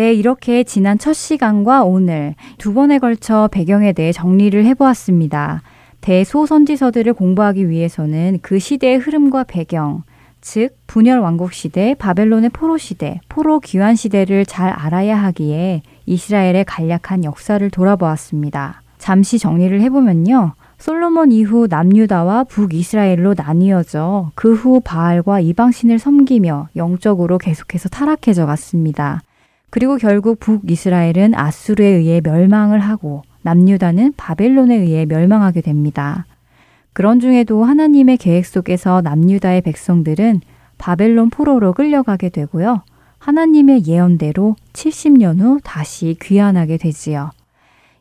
네, 0.00 0.14
이렇게 0.14 0.64
지난 0.64 0.96
첫 0.96 1.12
시간과 1.12 1.84
오늘 1.84 2.34
두 2.56 2.72
번에 2.72 2.98
걸쳐 2.98 3.50
배경에 3.52 3.92
대해 3.92 4.12
정리를 4.12 4.64
해보았습니다. 4.64 5.60
대소선지서들을 6.00 7.12
공부하기 7.12 7.68
위해서는 7.68 8.38
그 8.40 8.58
시대의 8.58 8.96
흐름과 8.96 9.44
배경, 9.44 10.04
즉 10.40 10.74
분열 10.86 11.18
왕국 11.18 11.52
시대, 11.52 11.94
바벨론의 11.98 12.48
포로 12.48 12.78
시대, 12.78 13.20
포로 13.28 13.60
귀환 13.60 13.94
시대를 13.94 14.46
잘 14.46 14.70
알아야 14.70 15.22
하기에 15.22 15.82
이스라엘의 16.06 16.64
간략한 16.64 17.24
역사를 17.24 17.68
돌아보았습니다. 17.68 18.80
잠시 18.96 19.38
정리를 19.38 19.82
해보면요. 19.82 20.54
솔로몬 20.78 21.30
이후 21.30 21.66
남유다와 21.68 22.44
북이스라엘로 22.44 23.34
나뉘어져 23.36 24.30
그 24.34 24.54
후 24.54 24.80
바알과 24.82 25.40
이방신을 25.40 25.98
섬기며 25.98 26.68
영적으로 26.76 27.36
계속해서 27.36 27.90
타락해져 27.90 28.46
갔습니다. 28.46 29.20
그리고 29.70 29.96
결국 29.96 30.40
북이스라엘은 30.40 31.34
아수르에 31.34 31.86
의해 31.86 32.20
멸망을 32.22 32.80
하고 32.80 33.22
남유다는 33.42 34.14
바벨론에 34.16 34.76
의해 34.76 35.06
멸망하게 35.06 35.60
됩니다. 35.60 36.26
그런 36.92 37.20
중에도 37.20 37.64
하나님의 37.64 38.16
계획 38.16 38.44
속에서 38.44 39.00
남유다의 39.00 39.62
백성들은 39.62 40.40
바벨론 40.76 41.30
포로로 41.30 41.72
끌려가게 41.72 42.30
되고요. 42.30 42.82
하나님의 43.18 43.86
예언대로 43.86 44.56
70년 44.72 45.40
후 45.40 45.60
다시 45.62 46.16
귀환하게 46.20 46.78
되지요. 46.78 47.30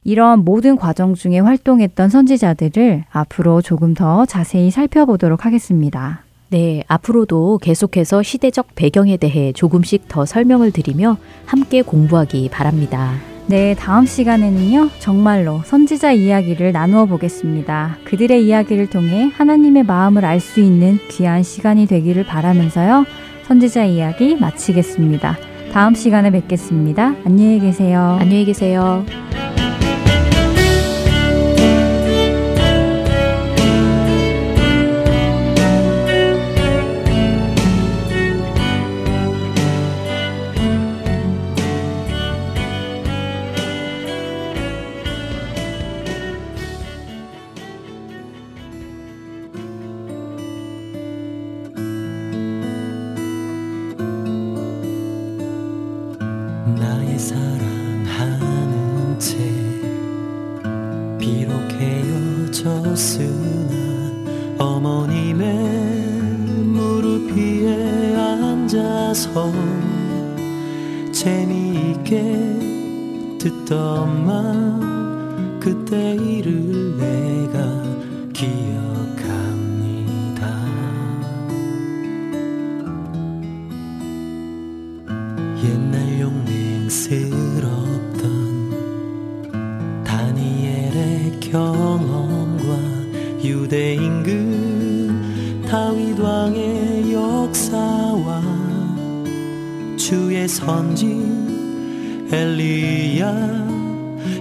이런 0.03 0.45
모든 0.45 0.77
과정 0.77 1.13
중에 1.13 1.39
활동했던 1.39 2.09
선지자들을 2.09 3.03
앞으로 3.11 3.61
조금 3.61 3.93
더 3.93 4.25
자세히 4.25 4.71
살펴보도록 4.71 5.45
하겠습니다. 5.45 6.23
네, 6.49 6.83
앞으로도 6.87 7.59
계속해서 7.59 8.23
시대적 8.23 8.73
배경에 8.75 9.17
대해 9.17 9.53
조금씩 9.53 10.07
더 10.07 10.25
설명을 10.25 10.71
드리며 10.71 11.17
함께 11.45 11.81
공부하기 11.83 12.49
바랍니다. 12.49 13.13
네, 13.45 13.75
다음 13.75 14.05
시간에는요, 14.05 14.89
정말로 14.99 15.61
선지자 15.65 16.11
이야기를 16.13 16.71
나누어 16.71 17.05
보겠습니다. 17.05 17.97
그들의 18.03 18.45
이야기를 18.45 18.89
통해 18.89 19.31
하나님의 19.33 19.83
마음을 19.83 20.25
알 20.25 20.39
수 20.39 20.59
있는 20.59 20.99
귀한 21.09 21.43
시간이 21.43 21.85
되기를 21.87 22.25
바라면서요, 22.25 23.05
선지자 23.43 23.85
이야기 23.85 24.35
마치겠습니다. 24.35 25.37
다음 25.71 25.93
시간에 25.93 26.31
뵙겠습니다. 26.31 27.15
안녕히 27.25 27.59
계세요. 27.59 28.17
안녕히 28.19 28.45
계세요. 28.45 29.05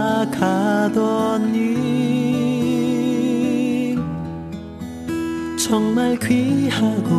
정말 5.62 6.18
귀하고 6.18 7.12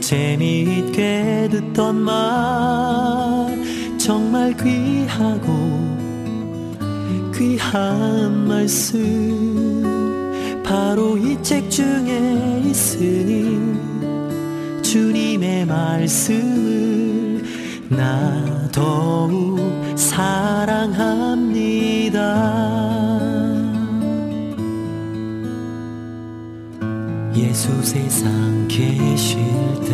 재미있게 0.00 1.48
듣던 1.50 1.96
말 1.96 3.58
정말 3.98 4.56
귀하고 4.56 5.83
귀한 7.36 8.46
말씀 8.46 9.82
바로 10.64 11.16
이 11.18 11.34
책 11.44 11.70
중에 11.70 12.62
있으니 12.64 13.60
주님의 14.82 15.66
말씀을 15.66 17.42
나 17.90 18.68
더욱 18.72 19.60
사랑합니다. 19.94 21.04
예수 27.36 27.82
세상 27.82 28.66
계실 28.68 29.38
때 29.84 29.92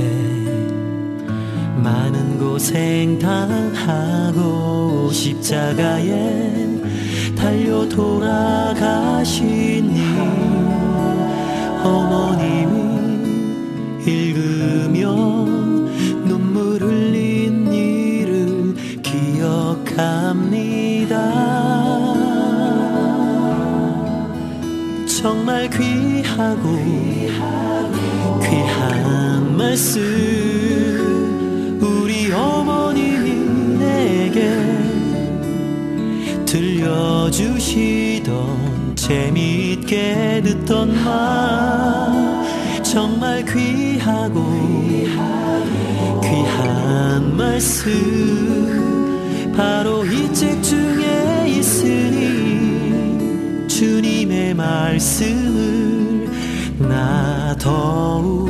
많은 1.83 2.39
고생 2.39 3.19
당하고 3.19 5.11
십자가에 5.11 6.70
달려 7.41 7.89
돌아가신 7.89 9.35
일 9.97 10.05
어머님이 11.83 12.75
읽으며 14.05 15.15
눈물 16.27 16.83
흘린 16.83 17.73
일을 17.73 18.75
기억합니다. 19.03 20.35
정말 25.07 25.71
귀하고 25.71 26.77
귀한 28.43 29.57
말씀 29.57 30.50
들려주시던 36.51 38.35
재미있게 38.97 40.41
듣던 40.43 41.05
말 41.05 42.83
정말 42.83 43.45
귀하고 43.45 44.43
귀한 46.21 47.37
말씀 47.37 47.93
바로 49.57 50.05
이 50.05 50.29
책 50.33 50.61
중에 50.61 51.45
있으니 51.47 53.69
주님의 53.69 54.55
말씀을 54.55 56.29
나 56.81 57.55
더욱 57.61 58.50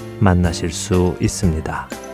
만나실 0.21 0.71
수 0.71 1.17
있습니다. 1.19 2.10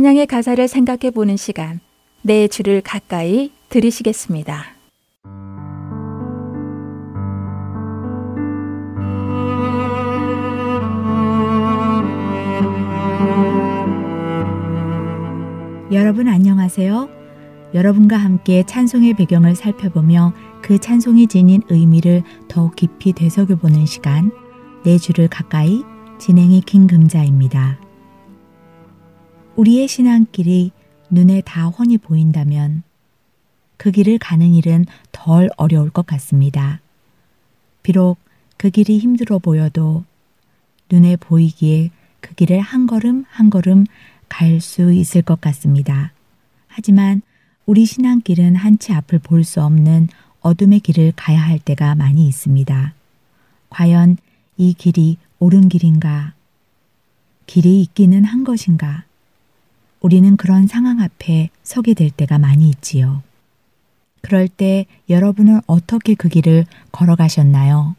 찬양의 0.00 0.28
가사를 0.28 0.66
생각해 0.66 1.10
보는 1.10 1.36
시간. 1.36 1.78
내 2.22 2.48
주를 2.48 2.80
가까이 2.80 3.52
들으시겠습니다. 3.68 4.64
여러분 15.92 16.28
안녕하세요. 16.28 17.10
여러분과 17.74 18.16
함께 18.16 18.62
찬송의 18.64 19.12
배경을 19.12 19.54
살펴보며 19.54 20.32
그 20.62 20.78
찬송이 20.78 21.26
지닌 21.26 21.60
의미를 21.68 22.22
더욱 22.48 22.74
깊이 22.74 23.12
되새겨보는 23.12 23.84
시간, 23.84 24.32
내 24.82 24.96
주를 24.96 25.28
가까이 25.28 25.82
진행이 26.18 26.62
김금자입니다. 26.62 27.89
우리의 29.56 29.88
신앙길이 29.88 30.70
눈에 31.10 31.42
다 31.42 31.66
훤히 31.68 31.98
보인다면 31.98 32.82
그 33.76 33.90
길을 33.90 34.18
가는 34.18 34.54
일은 34.54 34.86
덜 35.12 35.48
어려울 35.56 35.90
것 35.90 36.06
같습니다. 36.06 36.80
비록 37.82 38.18
그 38.56 38.70
길이 38.70 38.98
힘들어 38.98 39.38
보여도 39.38 40.04
눈에 40.90 41.16
보이기에 41.16 41.90
그 42.20 42.34
길을 42.34 42.60
한 42.60 42.86
걸음 42.86 43.24
한 43.28 43.50
걸음 43.50 43.86
갈 44.28 44.60
수 44.60 44.92
있을 44.92 45.22
것 45.22 45.40
같습니다. 45.40 46.12
하지만 46.68 47.22
우리 47.66 47.84
신앙길은 47.86 48.56
한 48.56 48.78
치 48.78 48.92
앞을 48.92 49.18
볼 49.20 49.42
수 49.44 49.62
없는 49.62 50.08
어둠의 50.40 50.80
길을 50.80 51.12
가야 51.16 51.40
할 51.40 51.58
때가 51.58 51.94
많이 51.94 52.26
있습니다. 52.28 52.94
과연 53.70 54.16
이 54.56 54.72
길이 54.74 55.16
옳은 55.38 55.68
길인가? 55.68 56.34
길이 57.46 57.80
있기는 57.82 58.24
한 58.24 58.44
것인가? 58.44 59.04
우리는 60.00 60.36
그런 60.36 60.66
상황 60.66 61.00
앞에 61.00 61.50
서게 61.62 61.94
될 61.94 62.10
때가 62.10 62.38
많이 62.38 62.68
있지요. 62.70 63.22
그럴 64.22 64.48
때 64.48 64.86
여러분은 65.08 65.60
어떻게 65.66 66.14
그 66.14 66.28
길을 66.28 66.66
걸어가셨나요? 66.92 67.96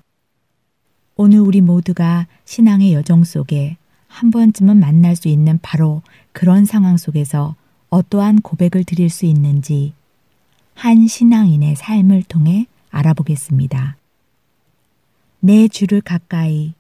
오늘 1.16 1.39
우리 1.39 1.62
모두가 1.62 2.28
신앙의 2.45 2.93
여정 2.93 3.24
속에 3.24 3.78
한 4.08 4.32
번쯤은 4.32 4.80
만날 4.80 5.16
수 5.16 5.28
있는 5.28 5.60
바로 5.62 6.02
그런 6.32 6.66
상황 6.66 6.97
속에서 6.97 7.56
어떠한 7.89 8.41
고백을 8.41 8.84
드릴 8.84 9.10
수 9.10 9.26
있는지 9.26 9.93
한 10.74 11.08
신앙인의 11.08 11.76
삶을 11.76 12.24
통해 12.24 12.66
알아보겠습니다. 12.89 13.97
내 15.39 15.68
주를 15.68 16.02
가까이 16.02 16.74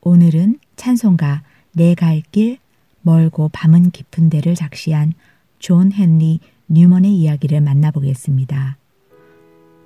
오늘은 0.00 0.58
찬송가 0.76 1.42
내 1.72 1.94
갈 1.94 2.22
길 2.32 2.58
멀고 3.02 3.48
밤은 3.52 3.90
깊은 3.90 4.30
데를 4.30 4.54
작시한 4.54 5.12
존 5.58 5.90
헨리 5.92 6.40
뉴먼의 6.68 7.12
이야기를 7.12 7.60
만나보겠습니다. 7.60 8.76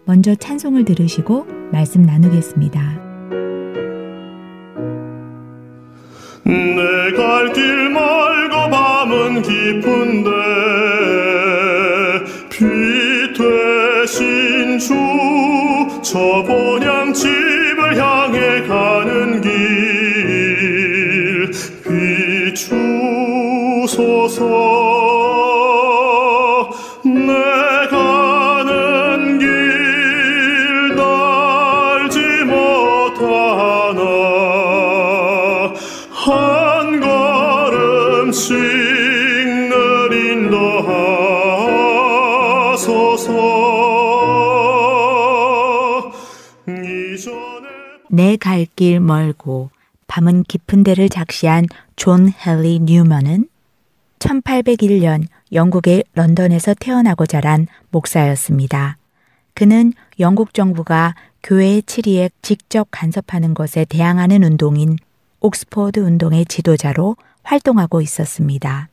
먼저 0.05 0.35
찬송을 0.35 0.85
들으시고 0.85 1.47
말씀 1.73 2.03
나누겠습니다. 2.03 3.03
내갈길 6.45 7.91
멀고 7.91 8.71
밤은 8.71 9.43
깊은데 9.43 10.31
빛 12.51 13.35
되신 13.39 14.79
주저 14.79 16.45
본향 16.45 17.13
집 17.15 17.44
내 48.11 48.37
갈 48.37 48.67
길 48.77 49.01
멀고 49.01 49.71
밤은 50.07 50.45
깊은데를 50.45 51.09
작시한 51.09 51.67
존 51.97 52.33
헨리 52.47 52.79
뉴먼은 52.81 53.49
1801년 54.25 55.27
영국의 55.53 56.05
런던에서 56.15 56.75
태어나고 56.75 57.27
자란 57.27 57.67
목사였습니다. 57.91 58.97
그는 59.53 59.93
영국 60.19 60.55
정부가 60.55 61.15
교회의 61.43 61.83
치리에 61.83 62.31
직접 62.41 62.89
간섭하는 62.91 63.53
것에 63.53 63.85
대항하는 63.85 64.43
운동인 64.43 64.97
옥스포드 65.41 66.01
운동의 66.01 66.47
지도자로 66.47 67.17
활동하고 67.43 68.01
있었습니다. 68.01 68.89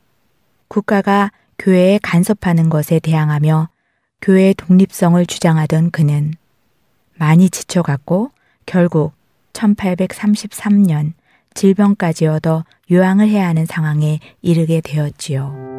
국가가 0.68 1.32
교회에 1.58 1.98
간섭하는 2.02 2.68
것에 2.68 2.98
대항하며 2.98 3.70
교회의 4.20 4.54
독립성을 4.54 5.24
주장하던 5.24 5.90
그는 5.92 6.34
많이 7.14 7.48
지쳐갔고 7.48 8.30
결국 8.66 9.12
1833년 9.54 11.14
질병까지 11.54 12.26
얻어 12.26 12.64
요양을 12.92 13.26
해야 13.28 13.48
하는 13.48 13.64
상황에 13.64 14.18
이르게 14.42 14.82
되었지요. 14.82 15.72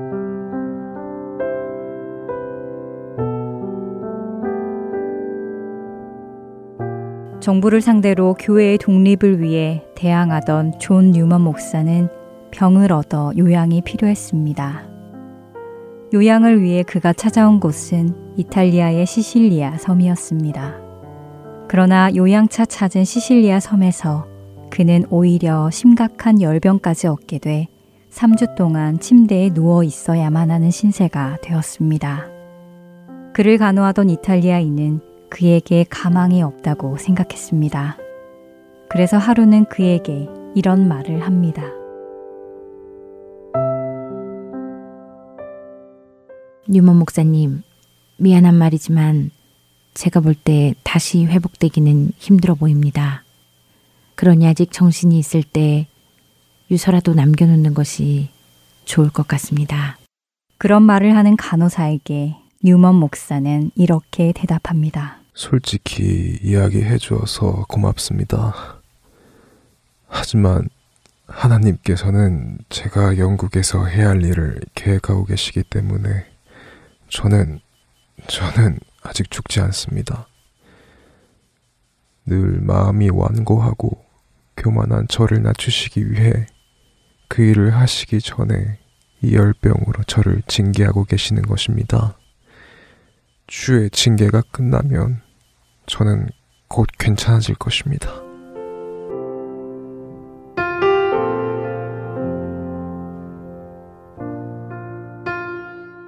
정부를 7.39 7.81
상대로 7.81 8.33
교회의 8.33 8.79
독립을 8.79 9.41
위해 9.41 9.83
대항하던 9.95 10.79
존 10.79 11.11
뉴먼 11.11 11.41
목사는 11.41 12.09
병을 12.51 12.91
얻어 12.91 13.31
요양이 13.37 13.81
필요했습니다. 13.81 14.83
요양을 16.13 16.63
위해 16.63 16.81
그가 16.81 17.13
찾아온 17.13 17.59
곳은 17.59 18.15
이탈리아의 18.37 19.05
시실리아 19.05 19.77
섬이었습니다. 19.77 20.79
그러나 21.67 22.09
요양차 22.15 22.65
찾은 22.65 23.03
시실리아 23.03 23.59
섬에서 23.59 24.32
그는 24.73 25.05
오히려 25.11 25.69
심각한 25.69 26.41
열병까지 26.41 27.05
얻게 27.05 27.37
돼 27.37 27.67
3주 28.09 28.55
동안 28.55 28.99
침대에 28.99 29.53
누워 29.53 29.83
있어야만 29.83 30.49
하는 30.49 30.71
신세가 30.71 31.37
되었습니다. 31.43 32.25
그를 33.35 33.59
간호하던 33.59 34.09
이탈리아인은 34.09 34.99
그에게 35.29 35.85
가망이 35.87 36.41
없다고 36.41 36.97
생각했습니다. 36.97 37.97
그래서 38.89 39.19
하루는 39.19 39.65
그에게 39.65 40.27
이런 40.55 40.87
말을 40.87 41.21
합니다. 41.21 41.61
뉴먼 46.67 46.97
목사님, 46.97 47.61
미안한 48.17 48.55
말이지만 48.55 49.29
제가 49.93 50.19
볼 50.21 50.33
때 50.33 50.73
다시 50.83 51.25
회복되기는 51.25 52.13
힘들어 52.17 52.55
보입니다. 52.55 53.22
그러니 54.23 54.47
아직 54.47 54.71
정신이 54.71 55.19
있을 55.19 55.43
때 55.43 55.85
유서라도 56.71 57.13
남겨놓는 57.13 57.73
것이 57.73 58.29
좋을 58.85 59.09
것 59.09 59.27
같습니다. 59.27 59.97
그런 60.57 60.81
말을 60.83 61.13
하는 61.13 61.35
간호사에게 61.35 62.37
뉴먼 62.63 62.95
목사는 62.95 63.71
이렇게 63.75 64.31
대답합니다. 64.33 65.17
솔직히 65.33 66.39
이야기해 66.41 66.99
주어서 66.99 67.65
고맙습니다. 67.67 68.79
하지만 70.07 70.69
하나님께서는 71.27 72.59
제가 72.69 73.17
영국에서 73.17 73.85
해야 73.85 74.07
할 74.07 74.23
일을 74.23 74.61
계획하고 74.73 75.25
계시기 75.25 75.63
때문에 75.63 76.07
저는 77.09 77.59
저는 78.27 78.79
아직 79.01 79.29
죽지 79.29 79.59
않습니다. 79.59 80.29
늘 82.25 82.61
마음이 82.61 83.09
완고하고 83.09 84.02
교만한 84.63 85.07
저를 85.07 85.43
낮추시기 85.43 86.11
위해 86.11 86.45
그 87.27 87.41
일을 87.43 87.75
하시기 87.75 88.21
전에 88.21 88.79
이 89.21 89.35
열병으로 89.35 90.03
저를 90.07 90.41
징계하고 90.47 91.05
계시는 91.05 91.43
것입니다. 91.43 92.17
주의 93.47 93.89
징계가 93.89 94.41
끝나면 94.51 95.21
저는 95.85 96.29
곧 96.67 96.87
괜찮아질 96.97 97.55
것입니다. 97.55 98.09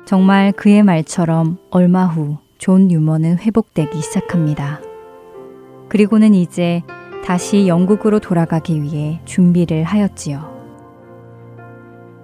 정말 0.05 0.51
그의 0.51 0.83
말처럼 0.83 1.57
얼마 1.71 2.05
후 2.05 2.45
존 2.57 2.89
뉴먼은 2.89 3.37
회복되기 3.39 4.01
시작합니다. 4.01 4.81
그리고는 5.89 6.33
이제 6.33 6.81
다시 7.25 7.67
영국으로 7.67 8.19
돌아가기 8.19 8.83
위해 8.83 9.19
준비를 9.25 9.83
하였지요. 9.83 10.53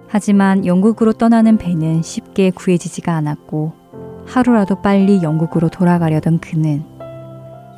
하지만 0.06 0.64
영국으로 0.64 1.12
떠나는 1.12 1.58
배는 1.58 2.02
쉽게 2.02 2.50
구해지지가 2.50 3.12
않았고 3.12 3.72
하루라도 4.26 4.80
빨리 4.80 5.20
영국으로 5.22 5.68
돌아가려던 5.70 6.38
그는 6.38 6.84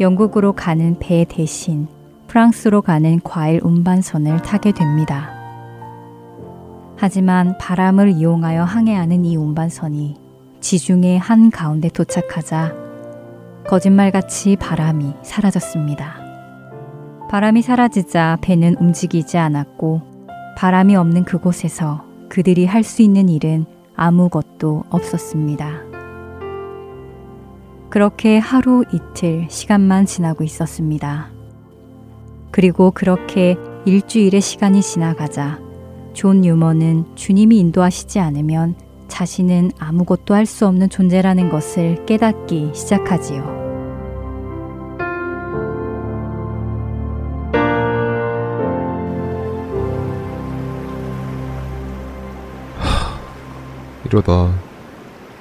영국으로 0.00 0.52
가는 0.52 0.98
배 0.98 1.24
대신 1.26 1.88
프랑스로 2.26 2.82
가는 2.82 3.18
과일 3.24 3.60
운반선을 3.62 4.42
타게 4.42 4.72
됩니다. 4.72 5.30
하지만 6.96 7.56
바람을 7.56 8.10
이용하여 8.10 8.64
항해하는 8.64 9.24
이 9.24 9.36
운반선이 9.36 10.16
지중해 10.60 11.16
한 11.16 11.50
가운데 11.50 11.88
도착하자 11.88 12.74
거짓말같이 13.66 14.56
바람이 14.56 15.14
사라졌습니다. 15.22 16.23
바람이 17.34 17.62
사라지자 17.62 18.38
배는 18.42 18.76
움직이지 18.78 19.38
않았고 19.38 20.02
바람이 20.56 20.94
없는 20.94 21.24
그곳에서 21.24 22.04
그들이 22.28 22.64
할 22.64 22.84
수 22.84 23.02
있는 23.02 23.28
일은 23.28 23.66
아무것도 23.96 24.84
없었습니다. 24.88 25.82
그렇게 27.90 28.38
하루 28.38 28.84
이틀 28.92 29.48
시간만 29.50 30.06
지나고 30.06 30.44
있었습니다. 30.44 31.32
그리고 32.52 32.92
그렇게 32.92 33.56
일주일의 33.84 34.40
시간이 34.40 34.80
지나가자 34.80 35.58
존 36.12 36.44
뉴먼은 36.44 37.16
주님이 37.16 37.58
인도하시지 37.58 38.20
않으면 38.20 38.76
자신은 39.08 39.72
아무것도 39.80 40.34
할 40.34 40.46
수 40.46 40.68
없는 40.68 40.88
존재라는 40.88 41.48
것을 41.48 42.06
깨닫기 42.06 42.70
시작하지요. 42.74 43.63
이러다 54.14 54.54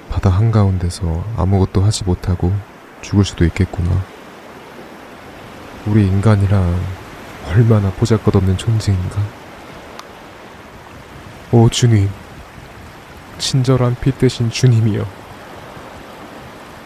바다 0.10 0.32
한가운데서 0.32 1.24
아무것도 1.38 1.84
하지 1.84 2.04
못하고 2.06 2.52
죽을 3.04 3.24
수도 3.24 3.46
있겠구나. 3.46 4.04
우리 5.86 6.08
인간이란 6.08 6.76
얼마나 7.50 7.92
보잘것없는 7.92 8.58
존재인가. 8.58 9.22
오 11.52 11.70
주님, 11.70 12.10
친절한 13.38 13.96
빛 14.02 14.18
대신 14.18 14.50
주님이여. 14.50 15.06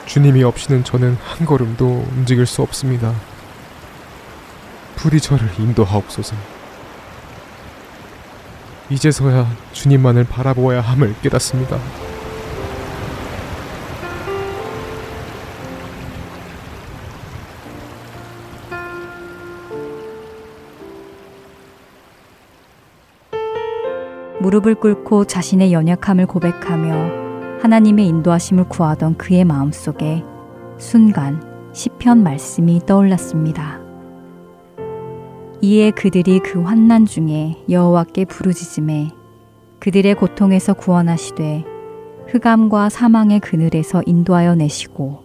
주님이 0.08 0.44
없이는 0.44 0.84
저는 0.84 1.18
한 1.24 1.48
걸음도 1.48 2.06
움직일 2.12 2.46
수 2.46 2.64
없습니다. 2.64 3.14
부디 4.98 5.22
저를 5.22 5.50
인도하옵소서. 5.58 6.57
이제서야 8.90 9.48
주님만을 9.74 10.26
바라보아야 10.26 10.82
함을 10.82 11.16
깨닫습니다. 11.22 11.78
무릎을 24.40 24.76
꿇고 24.76 25.26
자신의 25.26 25.74
연약함을 25.74 26.26
고백하며 26.28 27.60
하나님의 27.62 28.08
인도하심을 28.08 28.70
구하던 28.70 29.18
그의 29.18 29.44
마음속에 29.44 30.24
순간 30.78 31.42
시편 31.74 32.24
말씀이 32.24 32.82
떠올랐습니다. 32.86 33.87
이에 35.62 35.92
그들이 35.92 36.40
그 36.40 36.62
환난 36.62 37.06
중에 37.06 37.56
여호와께 37.70 38.26
부르짖음에 38.26 39.10
그들의 39.80 40.16
고통에서 40.16 40.74
구원하시되 40.74 41.64
흑암과 42.28 42.90
사망의 42.90 43.40
그늘에서 43.40 44.04
인도하여 44.06 44.56
내시고 44.56 45.24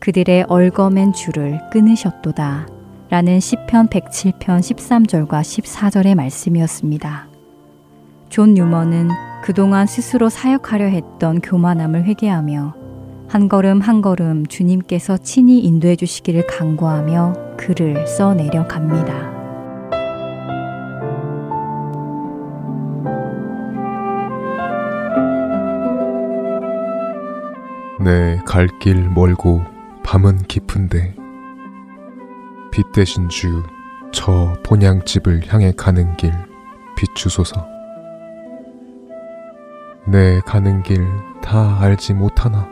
그들의 0.00 0.46
얼거맨 0.48 1.12
줄을 1.12 1.60
끊으셨도다. 1.72 2.68
라는 3.10 3.40
시편 3.40 3.88
107편 3.88 4.60
13절과 4.60 5.28
14절의 5.28 6.14
말씀이었습니다. 6.14 7.28
존 8.28 8.56
뉴먼은 8.56 9.08
그동안 9.42 9.86
스스로 9.86 10.28
사역하려 10.28 10.86
했던 10.86 11.40
교만함을 11.40 12.04
회개하며 12.04 12.74
한 13.28 13.48
걸음 13.48 13.80
한 13.80 14.00
걸음 14.00 14.46
주님께서 14.46 15.18
친히 15.18 15.60
인도해 15.60 15.96
주시기를 15.96 16.46
간구하며 16.46 17.56
글을 17.56 18.06
써 18.06 18.34
내려 18.34 18.66
갑니다. 18.66 19.39
내 28.10 28.40
갈 28.44 28.66
길 28.80 29.08
멀고 29.08 29.62
밤은 30.02 30.38
깊은데 30.48 31.14
빛 32.72 32.90
되신 32.92 33.28
주 33.28 33.62
저 34.12 34.56
본향집을 34.64 35.42
향해 35.46 35.72
가는 35.76 36.16
길 36.16 36.32
비추소서. 36.96 37.64
내 40.08 40.40
가는 40.40 40.82
길 40.82 41.06
다 41.40 41.80
알지 41.80 42.14
못하나 42.14 42.68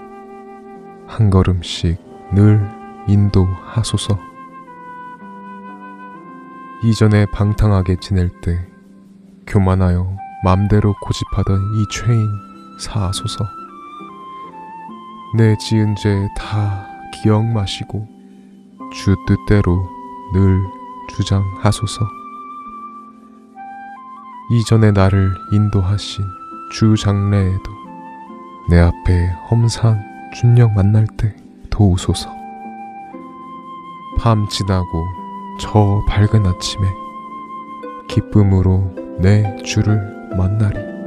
한 1.06 1.30
걸음씩 1.30 1.96
늘 2.32 2.60
인도하소서. 3.06 4.18
이전에 6.82 7.26
방탕하게 7.26 7.96
지낼 8.00 8.28
때 8.40 8.58
교만하여 9.46 10.16
맘대로 10.42 10.92
고집하던 11.00 11.60
이 11.76 11.84
죄인 11.92 12.26
사하소서 12.80 13.57
내 15.38 15.56
지은 15.56 15.94
죄 15.94 16.26
다 16.36 16.84
기억 17.12 17.44
마시고 17.44 18.04
주 18.92 19.14
뜻대로 19.24 19.88
늘 20.34 20.60
주장하소서. 21.10 22.00
이전에 24.50 24.90
나를 24.90 25.32
인도하신 25.52 26.24
주 26.72 26.96
장래에도 26.96 27.70
내 28.68 28.80
앞에 28.80 29.28
험산 29.48 30.02
준령 30.34 30.74
만날 30.74 31.06
때 31.16 31.36
도우소서. 31.70 32.34
밤 34.18 34.48
지나고 34.48 35.06
저 35.60 36.02
밝은 36.08 36.44
아침에 36.46 36.88
기쁨으로 38.08 38.92
내 39.20 39.54
주를 39.62 40.00
만나리. 40.36 40.97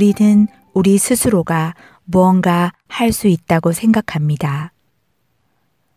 우리는 0.00 0.48
우리 0.72 0.96
스스로가 0.96 1.74
무언가 2.06 2.72
할 2.88 3.12
수 3.12 3.28
있다고 3.28 3.72
생각합니다. 3.72 4.72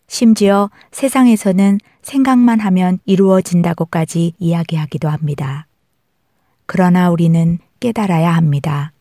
심지어 0.08 0.70
세상에서는 0.92 1.80
생각만 2.02 2.60
하면 2.60 3.00
이루어진다고까지 3.06 4.34
이야기하기도 4.40 5.08
합니다. 5.08 5.68
그러나 6.66 7.10
우리는 7.12 7.60
깨달아야 7.80 8.30
합니다. 8.36 8.92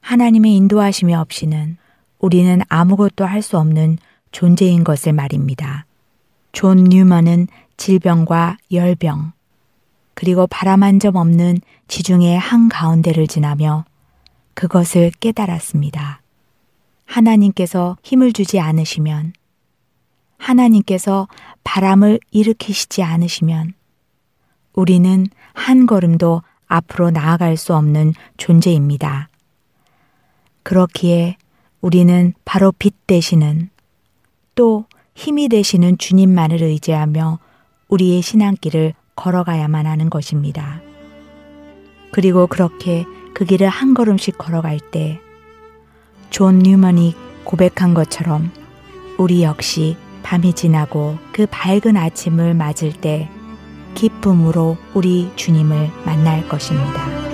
하나님의 0.00 0.56
인도하심이 0.56 1.14
없이는 1.14 1.76
우리는 2.18 2.60
아무것도 2.68 3.24
할 3.24 3.40
수 3.40 3.56
없는 3.56 3.98
존재인 4.32 4.82
것을 4.82 5.12
말입니다. 5.12 5.86
존 6.50 6.82
뉴먼은 6.82 7.46
질병과 7.76 8.56
열병, 8.72 9.30
그리고 10.14 10.48
바람 10.48 10.82
한 10.82 10.98
점 10.98 11.14
없는 11.14 11.58
지중해 11.86 12.36
한 12.36 12.68
가운데를 12.68 13.28
지나며 13.28 13.84
그것을 14.58 15.12
깨달았습니다. 15.20 16.20
하나님께서 17.04 17.96
힘을 18.02 18.32
주지 18.32 18.58
않으시면, 18.58 19.32
하나님께서 20.36 21.28
바람을 21.62 22.18
일으키시지 22.32 23.04
않으시면, 23.04 23.74
우리는 24.72 25.28
한 25.54 25.86
걸음도 25.86 26.42
앞으로 26.66 27.12
나아갈 27.12 27.56
수 27.56 27.72
없는 27.72 28.14
존재입니다. 28.36 29.28
그렇기에 30.64 31.36
우리는 31.80 32.34
바로 32.44 32.72
빛 32.72 33.06
되시는 33.06 33.70
또 34.56 34.86
힘이 35.14 35.48
되시는 35.48 35.98
주님만을 35.98 36.64
의지하며 36.64 37.38
우리의 37.86 38.22
신앙길을 38.22 38.94
걸어가야만 39.14 39.86
하는 39.86 40.10
것입니다. 40.10 40.82
그리고 42.10 42.48
그렇게 42.48 43.04
그 43.38 43.44
길을 43.44 43.68
한 43.68 43.94
걸음씩 43.94 44.36
걸어갈 44.36 44.80
때 44.80 45.20
존 46.30 46.58
뉴먼이 46.58 47.14
고백한 47.44 47.94
것처럼 47.94 48.50
우리 49.16 49.42
역시 49.42 49.96
밤이 50.22 50.52
지나고 50.52 51.18
그 51.32 51.46
밝은 51.50 51.96
아침을 51.96 52.54
맞을 52.54 52.92
때 52.92 53.30
기쁨으로 53.94 54.76
우리 54.94 55.30
주님을 55.36 55.90
만날 56.04 56.46
것입니다. 56.48 57.27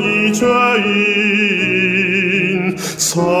이 0.00 0.32
죄인 0.32 0.76
사소서 2.96 3.40